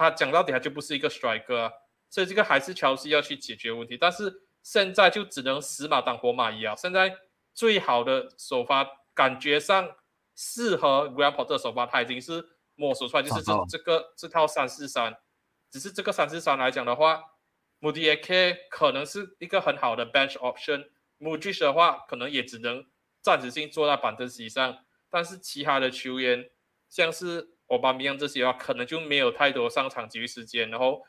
[0.00, 1.72] 他讲到底他就不是一个 striker，
[2.08, 3.96] 所以这个还是乔西要去解决问题。
[3.96, 4.42] 但是。
[4.62, 6.76] 现在就只能死马当活马医啊！
[6.76, 7.16] 现在
[7.54, 9.96] 最好的首发，感觉上
[10.36, 15.16] 适合 Grand Porter 首发，他已经是摸索出来，就是这这个这套三四三。
[15.70, 17.22] 只是这个三四三来讲的话
[17.78, 20.90] m o d i k 可能是一个很好的 bench option。
[21.16, 22.84] m u d i s 的话，可能也只能
[23.22, 24.84] 暂时性坐在板凳席上。
[25.08, 26.50] 但是其他的球员，
[26.90, 31.02] 像是奥巴梅扬这些的话，可能就没有太多上场机会时间，然后。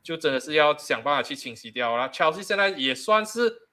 [0.00, 2.08] 就真的是要想办法去清洗掉了。
[2.08, 3.68] 乔西现在也算是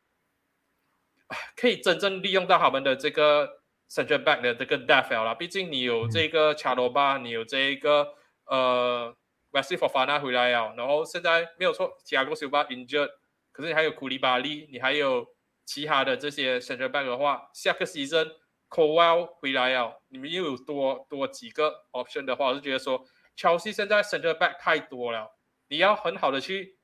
[1.56, 5.34] 可以真正利用到他们的这个 central back 的这个 depth 了。
[5.36, 8.16] 毕竟你有这个卡罗巴，你有这一个
[8.48, 9.16] 呃
[9.52, 13.12] Wesley Fofana 回来啊，然后现在没有错，其他个修巴 injured，
[13.54, 15.26] 可是你还有库里巴利，你还有
[15.64, 18.30] 其他的这些 central back 的话，下个 season
[18.76, 25.32] Cowell 回来啊，你们又有多多几个 option 的话，我是觉得说乔西现在 central back 太多了。
[25.70, 26.76] 你要很好的去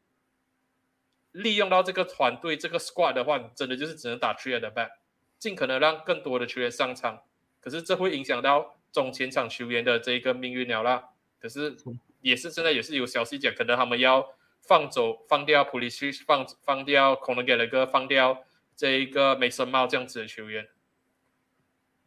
[1.33, 4.91] 利用到这个团队这个 squad 的话，你真的就是只能打 three 的 back，
[5.37, 7.23] 尽可能让更多的球员上场。
[7.59, 11.09] 可是这会影响到中前场球员的这一个命运了啦。
[11.41, 11.75] 可是
[12.21, 14.25] 也是现在也是有消息讲，可能他们要
[14.61, 18.45] 放走放掉普利西，放放掉可能给了个放掉
[18.77, 20.69] 这一个美森帽这样子的球员。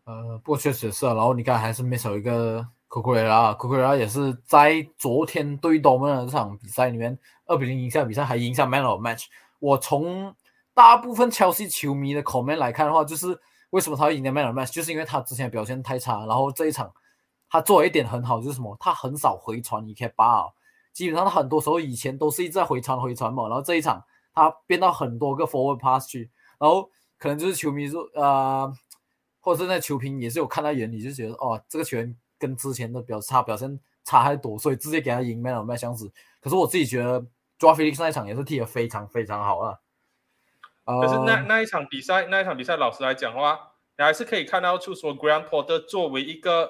[0.05, 1.07] 呃，不过确实是。
[1.07, 2.67] 然后你看还是没少一个。
[2.87, 9.25] 库库雷拉，库库雷拉也是在昨天对多蒙的这场比赛里面，二比零赢下比赛，还赢下 Man of Match。
[9.59, 10.33] 我从
[10.75, 13.37] 大部分切尔西球迷的口面来看的话，就是
[13.71, 16.93] 为什么他会赢得 Man of Match，就是因为他之前表现太差，然后这一场
[17.51, 20.49] 他做了一点很好，就是什么，他很少回传，你可以把，
[20.93, 24.01] 基本上他很多时候以前都是一直在回传回传嘛，然后这一场
[24.33, 26.31] 他变到很多个 forward pass 去，
[26.61, 26.89] 然后
[27.19, 28.73] 可能就是球迷说，呃，
[29.45, 32.17] 或者是那球评也是有看在眼里，就觉得哦，这个球员。
[32.37, 36.13] 跟之前的表差表现差太多，所以直接给他赢 Man of Match 相子。
[36.41, 37.25] 可是我自己觉得
[37.57, 39.79] 抓菲利克斯那一场也是踢得非常非常好啊。
[40.85, 46.69] 可是那那一场比赛，那一场比赛，老实来讲的话，你还是可以看到，出说，Grand Porter 作为一个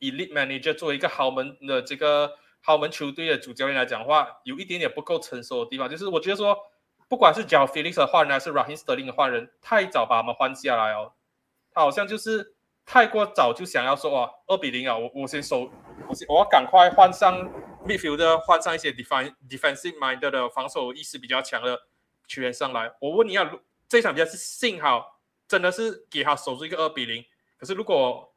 [0.00, 6.54] Elite Manager，作为一个豪门的这个豪门球队的主教练来讲的话，有一点点不够成熟的地方，就是我觉得说，
[7.08, 11.12] 不管是 j o a Felix 的换人，还是 Raheem Sterling 的换人，太早把他们换下来哦，
[11.74, 12.54] 他好像就是。
[12.86, 15.60] 太过早就想要说啊，二比零啊，我我先守，
[16.06, 17.34] 我我要赶快换上
[17.86, 21.80] midfield，换上一些 defense defensive mind 的防守意识比较强的
[22.26, 22.94] 球员上来。
[23.00, 23.50] 我问你啊，
[23.88, 25.18] 这场比赛是幸好
[25.48, 27.24] 真的是给他守住一个二比零，
[27.56, 28.34] 可是如果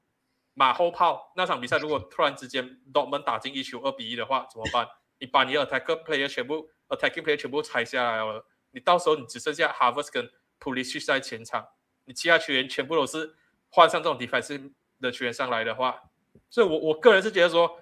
[0.54, 4.88] 马后炮那场比赛如果突然之间 Dortmund 打进一球二比一的话怎么办？
[5.20, 11.68] 你把你的 attacker player 全部 attacking player 全部拆下来了，你到时候你只剩下 Harvest 跟 Polish 在前场，
[12.08, 13.36] 你其他球员全部都是。
[13.70, 16.02] 换上这种 defensive 的球员上来的话，
[16.50, 17.78] 所以我我个人是觉得说，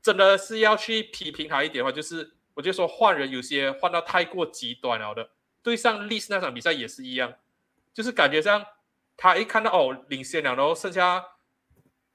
[0.00, 5.28] 真的是要去批评他一点的话，就是我就说换人有些换到太过极端了的。
[5.62, 7.34] 对上历史那场比赛也是一样，
[7.92, 8.64] 就是感觉上
[9.14, 11.22] 他一看到哦领先了，然后剩下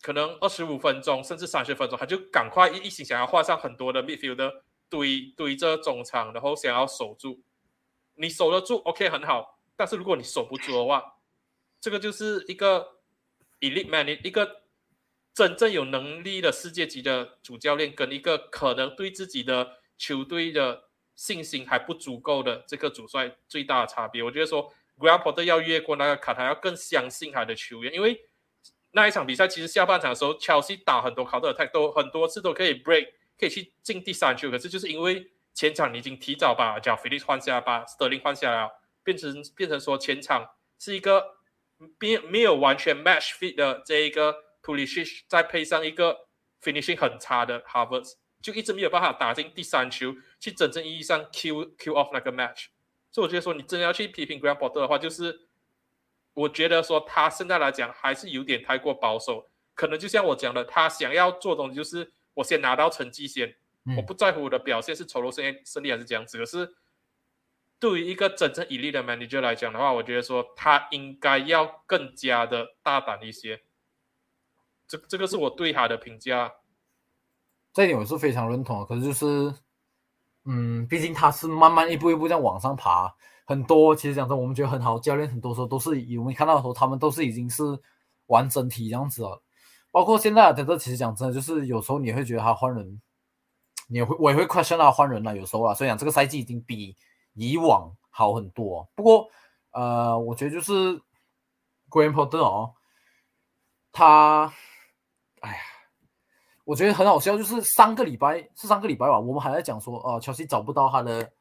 [0.01, 4.51] 可能二十五分钟甚至三十分钟，他就赶快一一心想要换上很多的 midfield
[4.89, 7.39] 堆堆着中场，然后想要守住。
[8.15, 9.59] 你守得住，OK 很好。
[9.77, 11.03] 但是如果你守不住的话，
[11.81, 12.99] 这个就是一个
[13.59, 14.61] elite man，一个
[15.33, 20.83] 真正有能力的世界级的主教练，跟一个可能对自己的球队的
[21.15, 24.21] 信心还不足够的这个主帅最大的差别。
[24.21, 28.21] 我觉得说 g r a n p o r t 要越过那个卡，他要更相信他的球员，因为
[28.91, 33.07] 那一场比赛其实下半场的时候，切尔西打很多考特太都很多次都可以 break，
[33.39, 38.69] 可以去进第三球，可是就是因为前场你已经提早把贾菲利换下，把德林换下来了。
[39.03, 41.37] 变成变成说前场是一个
[41.99, 46.27] 没没有完全 match fit 的这一个 Pulisic，再配上一个
[46.61, 48.07] finishing 很差的 Harvard，
[48.41, 52.67] 就一直没有办法打进第三球，去真正意义上 Q Q off 那个 match。
[53.11, 55.47] 所以我觉得说你真的要去批评 Graham Potter 的话，就是
[56.33, 63.55] 我觉得说他现在来讲还是有点太过保守，可能就像我讲的，他想要做东西就是我先拿到成绩先，
[63.97, 66.75] 我不在乎我的表现是丑陋胜胜利还是这样子，可是。
[67.81, 73.63] 对于一个真正有力的 manager 来讲的话，我觉得说他应该要更加的大胆一些。
[74.87, 76.53] 这这个是我对他的评价。
[77.73, 78.85] 这点我是非常认同。
[78.85, 79.51] 可是就是，
[80.45, 83.11] 嗯，毕竟他是慢慢一步一步在往上爬。
[83.47, 87.63] 很多其实讲真，我们觉得很好教练，很多时候都是我们看到的时候，他们都是已经是
[88.27, 89.41] 完整体这样子了。
[89.89, 93.01] 包括现在的这其实讲真的，就是有时候你会觉得他换人，
[93.87, 95.35] 你会我也会 question 他换人了。
[95.35, 96.95] 有时候啊，所以讲这个赛季已经比。
[97.33, 99.29] 以往好很多，不过，
[99.71, 101.01] 呃，我觉得就是
[101.89, 102.73] Graham Potter 哦，
[103.91, 104.53] 他，
[105.39, 105.57] 哎呀，
[106.65, 111.31] 我觉得很好笑，就是上个礼拜是上个礼拜吧，我们还在讲说，呃，乔西找不到他的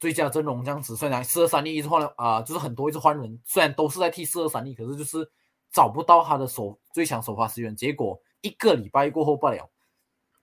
[0.00, 5.30] 最佳阵容这样子，虽然四二三一一直换了啊，就是很多一直换人，虽然都是在替四二三一，可是就是
[5.70, 9.70] 找不到他的首最强首发资源，结果一个礼拜过后不了，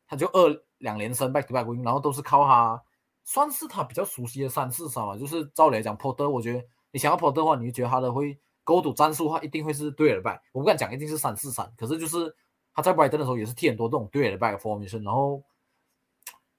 [0.07, 2.81] 他就二两连胜 back to back win，然后都是靠他。
[3.23, 10.39] 算是他比较熟悉的三四三嘛，就是照理来讲，Porter，我觉得你想要 Porter 的话，你就觉得他的会勾赌战术的话，一定会是对的 back。
[10.51, 12.35] 我不敢讲一定是三四三，可是就是
[12.73, 15.03] 他在 bay 登的时候也是踢很多这种对的 back formation。
[15.03, 15.41] 然后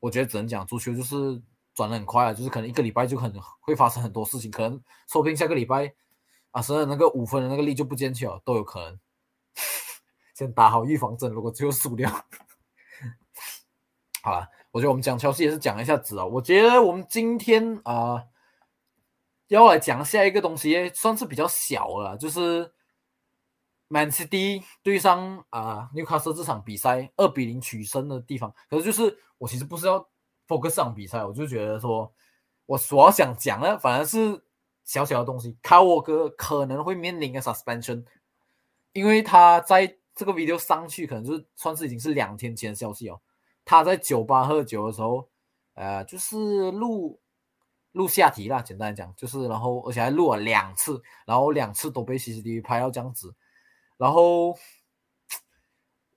[0.00, 1.40] 我觉得只能讲足球就是
[1.74, 5.92] 转的很快啊，就是可能一个礼拜就可能会发生很多事情，可能说不定下个礼拜
[6.52, 8.98] 啊，甚至那个五分的那个力就不见去了，都有可能。
[10.34, 12.10] 先打好预防针，如果最后输掉，
[14.22, 14.48] 好了。
[14.72, 16.24] 我觉得我们讲乔西也是讲一下子啊。
[16.24, 18.24] 我觉得我们今天啊
[19.48, 22.72] 要来讲下一个东西，算是比较小了，就是
[23.88, 28.52] Man City 对上啊 newcast 这场比赛二比零取胜的地方。
[28.70, 30.00] 可是就是我其实不是要
[30.48, 32.10] focus 这场比赛，我就觉得说
[32.64, 34.42] 我所要想讲的反而是
[34.84, 35.58] 小小的东西。
[35.62, 38.02] 卡沃哥可能会面临个 suspension，
[38.94, 43.20] 因为他在这个 video 上去可能就是算是已经是两天前的消息哦。
[43.64, 45.28] 他在酒吧喝酒的时候，
[45.74, 47.20] 呃，就是录
[47.92, 53.34] 录下题啦，简单来讲，就是然后而且还录了两次，然后两次都被 CCTV 拍到这样子，
[53.96, 54.58] 然后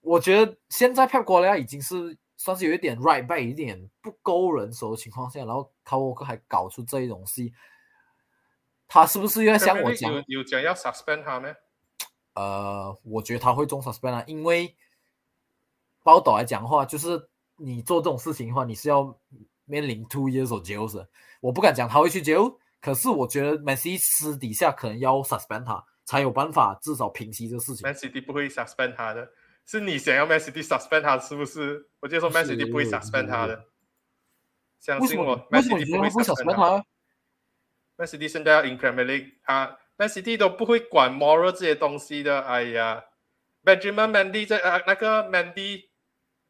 [0.00, 7.52] 我觉得现在 Pep Guardiola 已经是算是有一点 right back，一点不勾人手的情况下，然后卡沃克还搞出这一种戏，
[8.88, 11.54] 他是不是又在向我讲有有讲要 suspend 他呢？
[12.34, 14.76] 呃，我觉得他会中 suspend 啊，因为
[16.02, 17.30] 报道来讲的话就是。
[17.58, 19.18] 你做这种事情的话，你是要
[19.64, 21.08] 面临 two years of jail 的。
[21.40, 27.88] 我不敢讲他会去 jail，可是我觉得 Messi 私底下可能要 suspend 他，才有办法至少平息这个事情。
[27.88, 29.28] Messi 不会 suspend 他的，
[29.64, 31.88] 是你想要 Messi suspend 他，是不是？
[32.00, 33.64] 我就说 Messi 不会 suspend 他的，
[34.80, 36.84] 相信我，Messi 不会 suspend 他。
[37.96, 42.40] Messi 现在要 in Premier League，他 Messi 都不会管 moral 这些东西的。
[42.42, 43.04] 哎呀
[43.64, 45.88] ，Benjamin Mendy 在啊，那个 Mendy。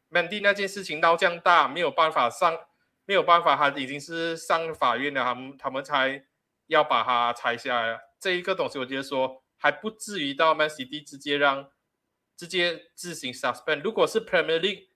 [0.09, 2.57] Mandy 那件事情闹这样大，没有办法上，
[3.05, 6.25] 没有办法，他已经是上法院了，他们他们才
[6.67, 7.99] 要把它拆下来。
[8.19, 11.69] 这一个东西，我觉得说还不至于到 Man City 直接让
[12.37, 13.81] 直接自行 suspend。
[13.81, 14.87] 如果是 Premier League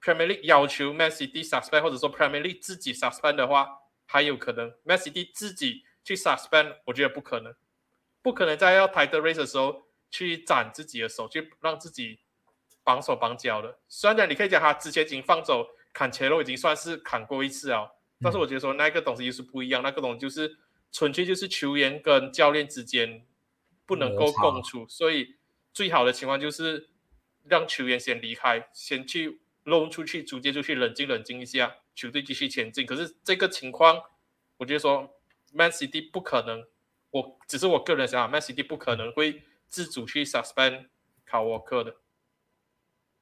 [0.00, 3.68] Premier League 要求 Man City suspend，或者说 Premier League 自己 suspend 的话，
[4.06, 7.54] 还有可能 Man City 自己去 suspend，我觉得不可能，
[8.22, 12.20] 不可能在要 title race 的时候去斩自己的手，去让自己。
[12.86, 20.56] 绑手绑脚的，虽然讲你可以讲他之前已经放走砍切肉，已经算是砍过一次啊，但是我觉得说那个东西就是不一样，那个东西就是
[20.92, 23.26] 纯粹就是球员跟教练之间
[23.86, 25.34] 不能够共处，所以
[25.72, 26.88] 最好的情况就是
[27.42, 32.86] 让球员先离开，先去 loan 出去，逐渐出去冷静冷静一下，球队继续前进。
[32.86, 34.00] 可是这个情况，
[34.58, 35.12] 我觉得说
[35.52, 36.64] Man City 不可能，
[37.10, 40.86] 我只是我个人想法，Man City 不可能会自主去 suspend
[41.24, 41.96] 卡沃克的。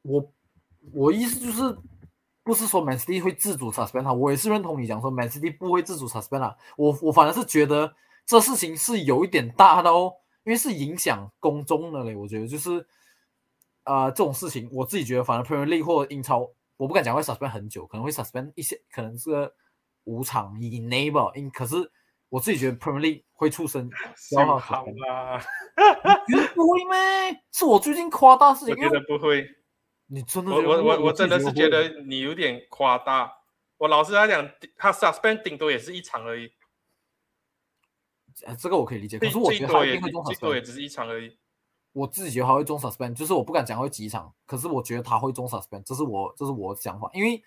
[0.04, 0.32] 我
[0.92, 1.76] 我意思就是，
[2.42, 6.56] 不是说 Man City 会自主 suspend 他，我也是认同你讲说 Man City 不会自主 suspend 他。
[6.76, 7.94] 我我反而是觉得
[8.24, 10.12] 这事情是有一点大的哦。
[10.44, 12.86] 因为是影响公众的嘞，我觉得就是，
[13.84, 16.40] 啊，这种事情我自己觉得，反而 Premier League 或英超，
[16.76, 19.50] 我不敢讲会 suspend 很久，可能会 suspend 一些，可能是
[20.04, 21.32] 五场以内吧。
[21.34, 21.76] 因可是
[22.28, 25.40] 我自己觉得 Premier League 会出生 消耗啦，
[26.54, 27.42] 不会咩？
[27.50, 29.48] 是我最近夸大事情，我觉得不会。
[30.06, 30.52] 你真的？
[30.52, 33.32] 我我我我真的是觉得你有点夸大。
[33.76, 36.52] 我老实来讲，他 suspend 顶多也是一场而已。
[38.58, 41.38] 这个我可以理解，可是我觉得他一定会中 suspend，也只是一场而已。
[41.92, 47.08] 我自己觉得他会中 suspend，就是我不敢讲会几场，可是我觉得他会中 suspend，这是我这是我的想法。
[47.14, 47.42] 因为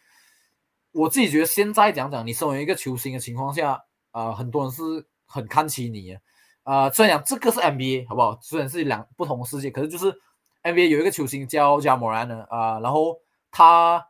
[0.92, 4.82] 我自己觉得现在讲讲，你身为一个球星的情况下，啊，很多人是
[5.26, 6.18] 很看起你，
[6.64, 8.40] 啊，虽然讲这个是 NBA 好不好？
[8.42, 10.18] 虽然是两不同的世界，可是就是
[10.64, 14.10] NBA 有一个球星叫加莫兰的啊，然后他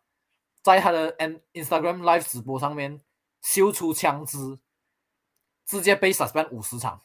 [0.62, 3.02] 在他的 N Instagram Live 直播上面
[3.42, 4.60] 秀出枪支。
[5.66, 7.02] 直接被 suspend 五十场，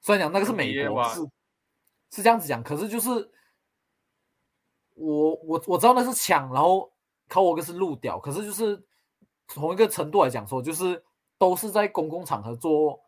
[0.00, 1.20] 虽然讲那个是美国是
[2.12, 3.10] 是这样子讲，可是就是
[4.94, 6.92] 我我我知道那是枪，然后
[7.26, 8.80] 考我哥是路屌，可是就是
[9.48, 11.04] 同一个程度来讲说，就是
[11.38, 13.00] 都是在公共场合做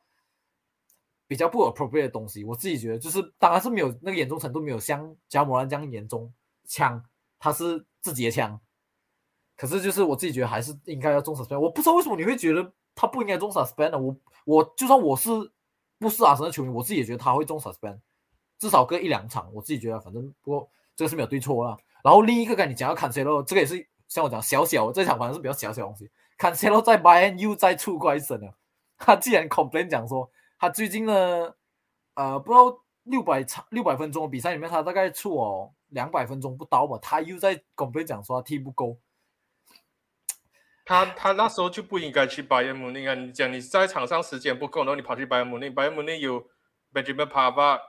[1.31, 2.43] 比较不 appropriate 的东西。
[2.43, 6.35] 我自己觉得就是当然是没有那个严重程度，没有像加摩兰这样严重。
[6.67, 7.01] 枪
[7.39, 8.61] 他是自己的枪，
[9.57, 11.61] 可是就是我自己觉得还是应该要重 suspend。
[11.61, 12.73] 我不知道为什么你会觉得。
[12.93, 14.15] 他不应该中 suspend 的，我
[14.45, 15.31] 我就算我是
[15.99, 17.99] 不是阿森纳球迷，我自己也觉得他会中 suspend，
[18.59, 21.79] 至少隔一两场，我自己觉得反正不过这个是没有对错啦。
[22.03, 26.11] 然后另一个跟你讲要看 C 罗，这个也是像我讲小小这场反正是比较小小东西。
[26.37, 28.55] 看 C 罗在 Bayern 又在出怪神了，
[28.99, 30.29] 他既然 complain 讲说
[30.61, 31.55] 他最近呢，
[32.15, 39.01] 呃不知道六百场六百分钟的比赛里面他大概出哦两百分钟不到吧，他又在 complain 讲说他踢不够。
[40.85, 43.15] 他他那时候就不应该去拜仁慕尼啊！
[43.15, 46.45] 你讲你在场上时间不够，然后你跑去拜仁慕尼，拜仁慕尼有
[46.93, 47.81] Benjamin Pavard，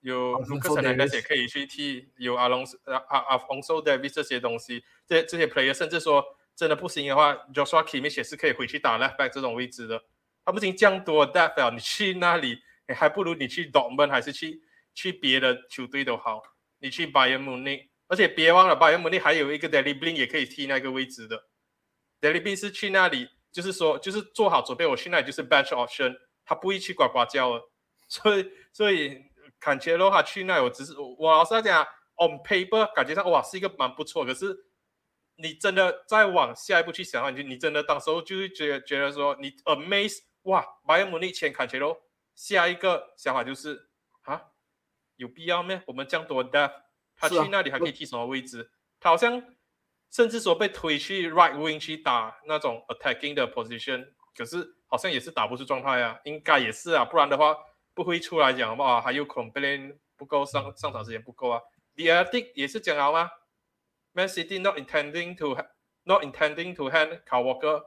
[0.00, 6.24] 有卢克森那些可以去踢，有阿隆啊啊阿冯索 David 这些东西，这这些 player 甚至说
[6.54, 10.02] 真的不行的话，Joshua Kimmich 也是可以回去打 left back 这种位置的。
[10.46, 12.56] 他不仅降多 d e f 你去那里，
[12.88, 14.62] 你还不如你去 Dortmund 还是去
[14.94, 16.40] 去别的球队都好。
[16.78, 21.48] 你去拜仁慕尼，而且别忘了拜仁慕尼还有一个 Daily Blink 也可以踢那个位置的。
[22.20, 24.86] Daily B 是去那里，就是说，就是做好准备。
[24.86, 27.72] 我去那里就是 bench option，他不会去呱呱叫了。
[28.08, 29.24] 所以，所以
[29.58, 31.82] 坎切罗他去那，我只是我老实讲
[32.16, 34.24] ，on paper 感觉上哇是一个蛮不错。
[34.24, 34.54] 可是
[35.36, 42.02] 你真的再往下一步去想的话，你就你真的当时候就是觉得觉得说你 amaze 哇，马尔姆尼签坎切罗，
[42.34, 43.88] 下一个想法就是
[44.22, 44.50] 啊，
[45.14, 45.80] 有必要咩？
[45.86, 46.72] 我们这样多 depth，
[47.14, 48.72] 他去那里还可以踢什么位置？
[48.98, 49.42] 他好像。
[50.08, 57.54] 甚至说被推去 right wing 去打那种 attacking 的 position，可是好像也是打不出状态啊，应该也是啊，不然的话
[57.92, 61.60] 不会出来讲好不好，还有 complain 不够上上场时间不够啊。
[61.96, 63.28] The Attic 也是讲好吗
[64.12, 65.56] ？Man City not intending to
[66.04, 67.82] not intending to hand Carl Walker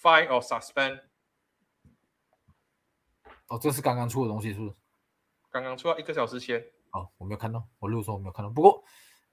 [0.00, 1.00] fine or suspend。
[3.54, 4.74] 哦，这是刚刚出的东西是不是？
[5.50, 6.60] 刚刚出啊，一个小时前。
[6.92, 8.82] 哦，我没有看到，我录的时候我没有看到，不过。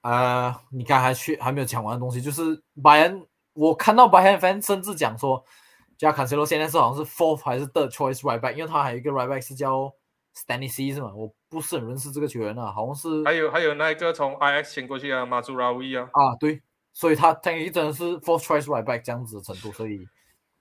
[0.01, 5.43] 呃，你刚还去还没有讲完的东西，就是拜仁，我看到拜仁 fan 甚至讲说，
[5.97, 9.93] 加坎塞罗现在是好像是 fourth 还是 third choice right back，因为他还有一个 right back 是叫
[10.35, 11.13] Stanley C 是吗？
[11.15, 13.23] 我不是很认识这个球员啊，好像是。
[13.23, 16.09] 还有还有那一个从 IX 签过去啊，马祖拉维啊。
[16.13, 20.07] 啊，对，所以他等于真的是 fourth choice right back 这样子的程度，所以，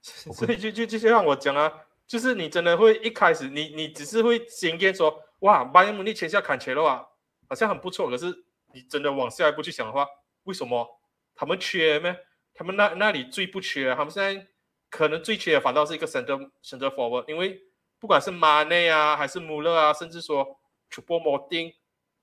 [0.02, 1.72] 所以就就就像我讲啊，
[2.10, 7.06] 就是你真的会一开始你你只是会先验说，哇，拜仁慕尼签下坎切罗啊，
[7.48, 8.44] 好像很不错，可是。
[8.72, 10.06] 你真的往下一步去想的话，
[10.44, 10.86] 为什么
[11.34, 12.16] 他们缺咩？
[12.54, 14.46] 他们那那里最不缺，他们现在
[14.88, 17.60] 可能最缺的反倒是一个 center center forward，因为
[17.98, 20.46] 不管是马内啊，还是穆勒啊，甚至说
[20.88, 21.68] 楚波摩丁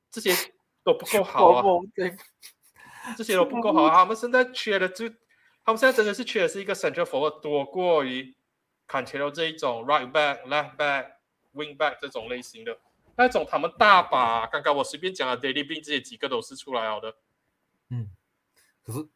[0.09, 0.33] 这些
[0.85, 1.63] 都不够好啊，
[3.17, 3.93] 这些都不够好啊。
[3.93, 5.09] 他们现在缺的就，
[5.65, 8.33] 他们现在真的是缺的是一个 center forward 多过于
[8.87, 11.11] 坎切罗这一种 right back、left back、
[11.53, 12.77] wing back 这种类型的。
[13.15, 17.15] 那种他们大把，刚刚我随便讲了，Daily b 这些几个都是出来了的。
[17.89, 18.09] 嗯，
[18.83, 19.07] 可是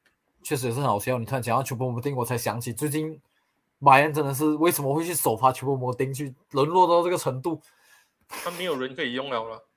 [0.44, 1.18] 确实也是很好笑。
[1.18, 3.22] 你突然讲到 Triple m 我才想起最近
[3.80, 7.62] 马恩真的是为什么会去首发 Triple m 去沦落到这个程度？
[8.28, 9.68] 他没有人可以用了了。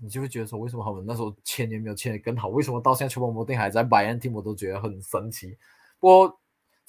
[0.00, 2.48] 你就会觉得说，为什么他们那时候签也没有签的更好？
[2.48, 5.56] 为什么到现在球王摩定还在 Bayern team，我都觉得很神奇。
[5.98, 6.40] 不过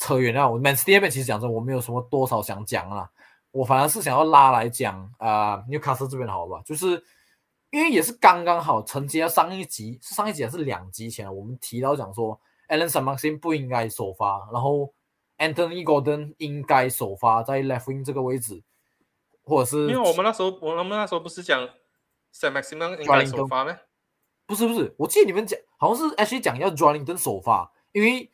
[0.01, 3.07] 扯远了，我 Man City 那边其实讲真，我没有什么多少想讲啊，
[3.51, 7.03] 我反而是想要拉来讲啊，Newcastle 这边好吧，就是
[7.69, 14.91] 因为也是刚刚好承接上一集，是上一集还是两集前，我们提到讲说，Alan s a m a x i n 不应该首发，然后
[15.37, 18.63] Anthony Gordon 应该首发在 Left Wing 这个位置，
[19.43, 21.69] 或者是因为我们那时候，我们那时候不是讲。
[22.33, 23.77] Sam Maximan 应该首发吗？
[24.45, 28.31] 不是不是，我记得你们讲好像是 H 讲要 Drillington 首发，因为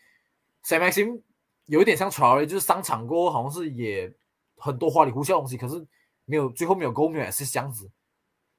[0.64, 1.22] Sam Maxim
[1.68, 4.14] 有一点像 Charlie，就是上场过后好像是也
[4.58, 5.88] 很多花里胡哨的东西，可是
[6.26, 7.90] 没有最后没有 Goal 没有是这样子。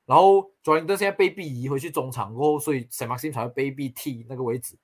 [0.06, 4.78] 然后 Drillington 现在被逼移回去中场过后，所以 Maxim 才会被逼替那个位置。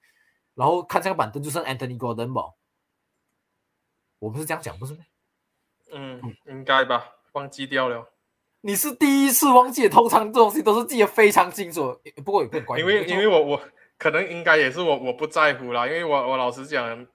[0.54, 2.42] 然后看这个板凳就剩 Anthony Gordon 吧，
[4.18, 4.96] 我不是这样讲，不是
[5.92, 8.12] 嗯，应该吧，忘记掉了。
[8.60, 11.98] 你是第一次忘记，通常这东西都是记得非常清楚。
[12.24, 13.60] 不过有点关系，因为因为我我
[13.98, 17.06] 可能应该也是我我不在乎啦，因为我我老实讲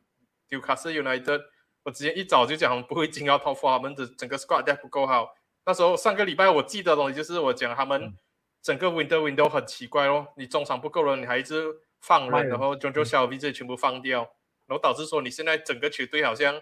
[0.50, 1.44] ，Newcastle United，
[1.84, 5.36] 我之前一早就讲不会进到 Top Four，他们的整个 squad depth 不够好。
[5.66, 8.14] 那时候上个礼拜我记得东西就是我讲他们
[8.62, 11.64] 整个 window window 很奇怪咯，你中场不够了，你还一直
[12.00, 14.22] 放人，然后 j o j o Shelby 这些全部放掉，
[14.66, 16.62] 然后导致说你现在整个球队好像，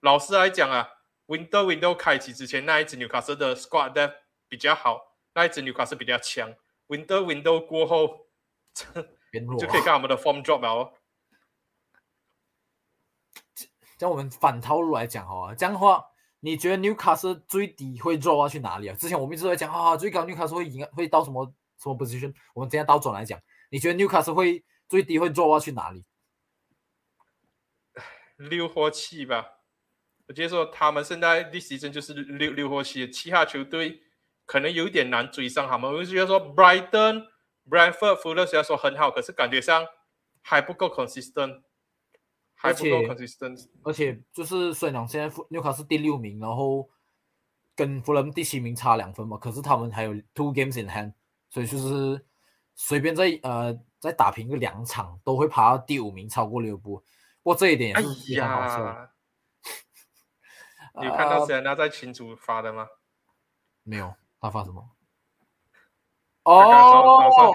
[0.00, 0.90] 老实来讲啊。
[1.26, 4.12] Window Window 开启之前，那一支纽卡斯的 Squad depth
[4.46, 6.54] 比较好，那一支纽卡斯比较强。
[6.86, 8.26] Window Window 过后，
[9.58, 10.92] 就可以看我们的 Form Drop 了。
[13.98, 16.04] 将我们反套路来讲哈，这样的话，
[16.40, 18.96] 你觉得纽卡斯最低会 drop 去哪里啊？
[18.96, 21.46] 之前我们一直在讲啊，最高纽卡斯会赢，会到什么
[21.78, 22.34] 什么 position？
[22.54, 23.40] 我们今天倒转来讲，
[23.70, 26.04] 你觉得纽卡斯会最低会 drop 去哪里？
[28.36, 29.46] 六或七吧。
[30.26, 34.00] 我觉得说他们现在第十阵就是六六或七，其他球队
[34.46, 35.92] 可能有点难追上他们。
[35.92, 37.26] 我觉得说 Brighton、
[37.68, 39.86] Brentford、Fulham 虽然说很好，可是感觉上
[40.40, 41.62] 还不够 consistent，
[42.54, 43.68] 还不够 consistent。
[43.82, 46.88] 而且就是虽然现在纽卡是第六名，然后
[47.74, 51.12] 跟弗伦第七名差两分嘛，可是他们还有 two games in hand，
[51.50, 52.24] 所以就是
[52.74, 56.96] 随便在呃再打平个两场都会爬到第五名，超过六步。
[57.42, 59.10] 不过这一点也是非常好笑。
[61.02, 62.86] 你看到谁那在群主发的吗？
[63.82, 64.90] 没有，他发什么？
[66.44, 67.52] 哦，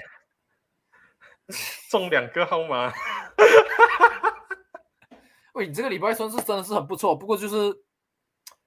[1.90, 2.94] 中两个号码。
[5.54, 7.56] 喂，你这个礼拜算是真的是很不错，不过就是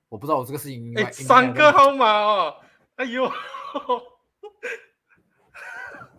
[0.09, 0.93] 我不知道我这个事情。
[0.97, 2.57] 哎，三个号码哦！
[2.97, 3.31] 哎呦。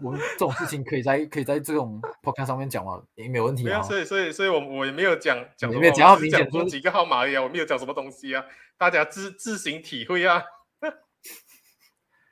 [0.02, 3.02] 我们这种事情可以在可以在这种 podcast 上面讲吗？
[3.16, 3.82] 也没有问题啊。
[3.82, 8.44] 所以所以所以我我也没有讲讲没有讲到明显说几个号码呀，我没有讲什么东西啊，
[8.78, 10.44] 大家自自行体会啊。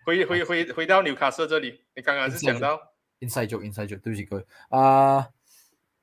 [0.05, 2.77] 回回回回到纽卡斯这里，你刚刚是讲到
[3.21, 5.29] inside 就 inside 就对不起各位啊，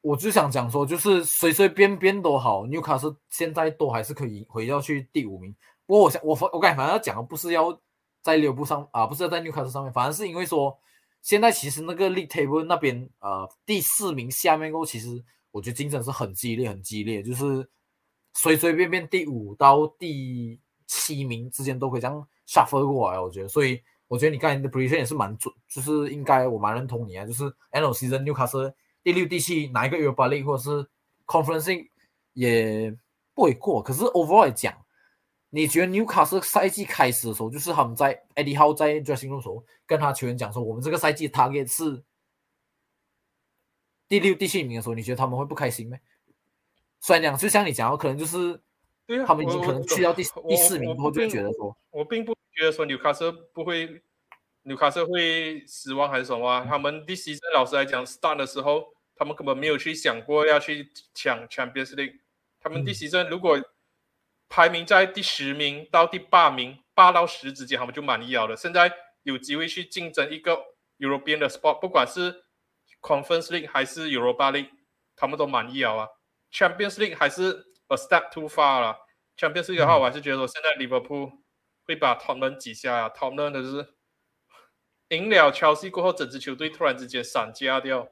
[0.08, 5.54] 我就想讲说，就是随随便便都好，纽卡斯现在都还是可以回到去第五名。
[5.86, 7.78] 不过我想我我感觉反正要讲的不是要
[8.22, 10.76] 在六部上啊，不是要在纽卡斯上面，反而是因为说。
[11.20, 17.68] 现在其实那个 league table 那边，呃，第四名下面过，其实我觉得竞争是很激烈，很激烈，就是
[18.34, 23.48] 随随便便第五到第七名之间都可以这样 shuffle 过来，我觉得。
[23.48, 28.72] 所以我觉得你刚才的 prediction 也是蛮准，就是应该我蛮认同你啊，就是 N season Newcastle
[29.08, 30.86] 第六、第七哪一个 Europa League 或者是
[31.24, 31.88] Conference
[32.34, 32.94] 也
[33.32, 33.82] 不会过。
[33.82, 34.76] 可是 overall 讲。
[35.50, 42.04] 你觉得纽卡斯赛季开始的时候，就是他们在 Eddie Howe 在 dressing room 时候跟他球员讲说，我们这个赛季 target 是
[44.06, 45.96] 第六、第七名的时候，你觉得他们会不开心吗？
[47.00, 48.60] 虽然讲，就像你讲，可能就是
[49.26, 54.02] 他们已经可能去到第第四名后就觉得说，我并不觉得说纽卡斯不会，
[54.64, 56.62] 纽卡斯会失望还是什么？
[56.68, 62.20] 他们第十阵老师来讲 start 的时候，他们根本没有去想过要去抢 Champions League。
[62.60, 63.60] 他们第十阵如果
[64.48, 68.56] 排名在第十名到第八名，八到十之间，他们就满意了。
[68.56, 68.92] 现在
[69.22, 70.58] 有机会去竞争一个
[70.98, 72.44] European 的 spot，不管是
[73.02, 74.70] Conference League 还是 Europa League，
[75.14, 76.08] 他们都满意了啊。
[76.50, 78.96] Champions League 还是 a step too far 了。
[79.36, 81.32] Champions League 的话，我还是觉得说现在 Liverpool
[81.84, 83.08] 会把他们挤下啊。
[83.08, 83.94] 他们的是
[85.10, 88.08] 赢了 Chelsea 过后，整支球队突然之间散架掉。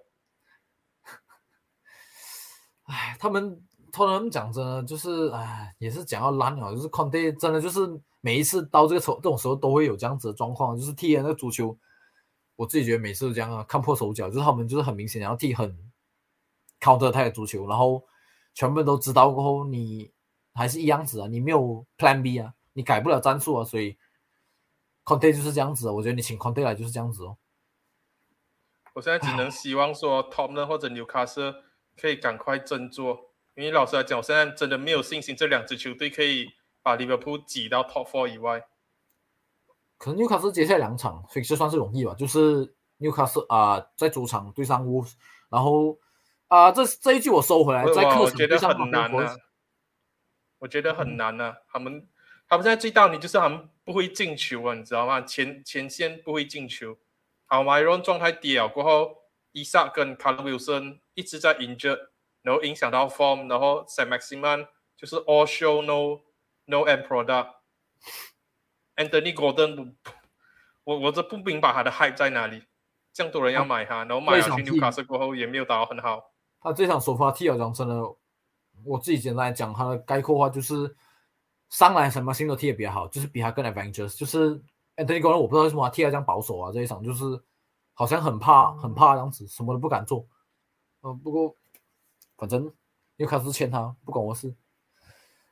[2.86, 3.62] 哎，他们。
[3.92, 7.80] 托人讲真的，就是哎，也是讲要烂了，就是 Conte 真的就是
[8.20, 11.74] 每一次到这个时候，这种时候都会有这样子的状况，就是踢那个足球，
[12.56, 15.74] 我自己觉得每次都这样啊，看破手脚，就是他们就是很明显然后踢很
[16.78, 18.04] counter 他的足球，然后
[18.52, 20.12] 全部都知道过后，你
[20.52, 23.96] 还是一样子啊，你没有 Plan B 啊，你改不了战术啊，所以
[25.06, 27.38] Conte 就是这样子，我觉得你请 Conte 来就是这样子哦。
[28.92, 31.54] 我现在只能希望说 Tottenham 或者纽卡斯
[32.00, 36.52] 可以赶快振作，因为老实来讲，我现在真的没有信心这两支球队可以
[36.82, 38.66] 把利物浦挤到 Top Four 以外。
[39.98, 42.14] 可能纽卡斯接下来两场，所以这算是容易吧。
[42.14, 45.04] 就是纽卡斯啊，在主场对上乌，
[45.48, 45.98] 然后
[46.48, 49.36] 啊，这这一句我收回来，在客场对上很难啊。
[50.58, 52.06] 我觉得很难啊，他们
[52.48, 55.20] 他们现在最大问题就是他们不会进球啊，你知道吗？
[55.22, 56.96] 前前线不会进球。
[57.46, 59.16] 好，Myron 状态低了过后，
[59.56, 61.98] 伊萨跟 Carl Wilson 一直在 injured，
[62.42, 64.68] 然后影响到 form，然后 Sam Maximan
[64.98, 66.20] 就是 all show no
[66.66, 67.54] no end product。
[68.96, 69.94] Anthony Gordon，
[70.84, 72.64] 我我这不明白他的 hype 在哪里，
[73.14, 76.34] 这样多人要买他，然后买了去纽卡斯过后也没有打得很好。
[76.60, 77.94] 他这场首发踢了，讲真的，
[78.84, 80.94] 我自己简单来讲，他的概括话就是
[81.70, 84.62] 上来什么新的踢也比较好，就是比他更 adventurous，就是。
[84.96, 87.22] Anthony Gordon，我不知道为什么他踢的这样保守啊，这一场就是
[87.98, 90.26] 好像很怕很怕这样子，什么都不敢做。
[91.02, 91.56] 嗯，不过
[92.36, 92.70] 反正
[93.16, 94.54] 纽卡斯签他，不管我事。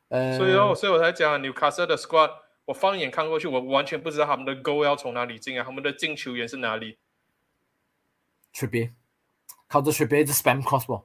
[0.08, 2.30] 呃，所以哦，所以我才讲纽卡斯的 squad，
[2.66, 6.98] 我放眼看过去，我完全不知道他们的 goal 要从哪里进啊，他们的进球员是哪里？
[8.52, 8.92] 区别，
[9.66, 11.02] 靠着区别一直 spam crossball。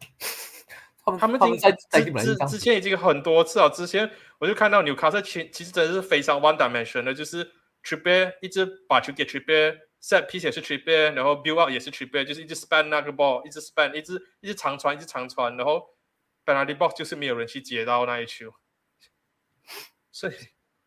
[1.17, 7.49] 他们他们之之之前已经很多次了，之前我就看到纽卡斯其其实真的是非常 one dimension 的，就是。
[7.81, 9.25] Triple 一直把球给
[10.01, 15.89] Triple，set piece 也是 Triple，然后 build up 也是 Triple，就是一直 span 那个 ball，一直 span，一直一直长传，一直长传，然后
[16.45, 18.53] penalty box 就是没有人去接到那一球。
[20.11, 20.33] 所以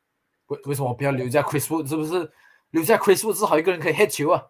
[0.49, 1.89] 为为什么不要留下 Chris Wood？
[1.89, 2.33] 是不是
[2.71, 4.47] 留下 Chris Wood 至少一个人可以 hit 球啊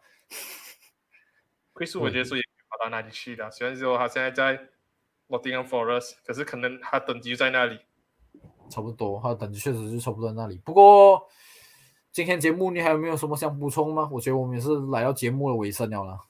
[1.74, 4.68] ？Chris Wood 我觉得说也跑到哪里去了，虽然说他现在在
[5.28, 7.80] Nottingham Forest，可是可能他等级在那里。
[8.70, 11.28] 差不多，他的等级确实是差不多在那里，不过。
[12.12, 14.06] 今天节目你还有没有什么想补充吗？
[14.12, 16.20] 我觉得我们也是来到节目的尾声了啦。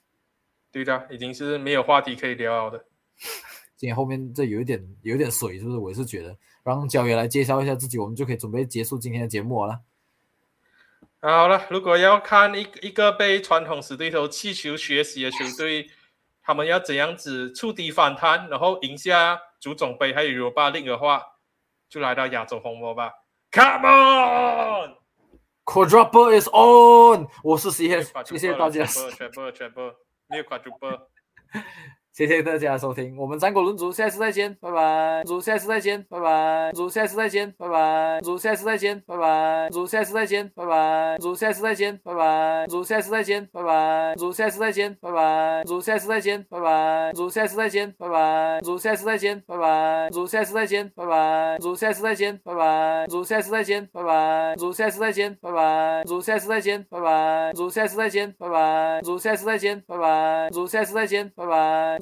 [0.71, 2.85] 对的，已经是没有话题可以聊的。
[3.77, 5.77] 今天后面这有一点有一点水，是不是？
[5.77, 9.81] 我也是觉得，让焦爷来介绍一下自己，我们就可以准备结束今天的节目了。
[11.21, 15.89] 好了，如果要看一一个被传统死对头气球学习的球队，
[16.45, 21.21] 他们要怎样子触底反弹，然后赢下足总杯还有尤巴令的话，
[21.89, 23.11] 就来到亚洲红魔吧。
[23.51, 25.02] Come
[25.62, 27.28] on！Quadruple is on！
[27.44, 28.86] 我是 C H，谢谢大家。
[28.86, 29.82] 全部全部
[30.28, 31.08] 没有 Quadruple。
[32.13, 35.23] 谢谢大家收听，我们战国论足，下次再见，拜拜。
[35.25, 36.71] 足下次再见，拜拜。
[36.75, 38.21] 足下次再见，拜拜。
[38.21, 39.67] 足下次再见，拜拜。
[39.71, 41.17] 足下次再见，拜拜。
[41.19, 42.61] 足下次再见，拜拜。
[42.69, 44.13] 足下次再见，拜拜。
[44.13, 45.63] 足下次再见，拜拜。
[45.65, 47.13] 足下次再见，拜拜。
[47.13, 48.61] 足下次再见，拜拜。
[48.61, 50.11] 足下次再见，拜拜。
[50.11, 51.59] 足下次再见，拜拜。
[51.59, 53.07] 足下次再见，拜拜。
[53.09, 54.55] 足下次再见，拜拜。
[54.59, 56.03] 足下次再见，拜拜。
[56.05, 57.53] 足下次再见，拜拜。
[57.55, 59.01] 足下次再见，拜拜。
[59.03, 60.51] 足下次再见，拜拜。
[60.51, 62.02] 足下次再见，拜拜。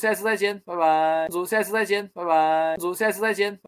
[0.01, 1.27] 下次再见，拜拜。
[1.29, 2.75] 主下次再见，拜拜。
[2.77, 3.59] 主下次再见。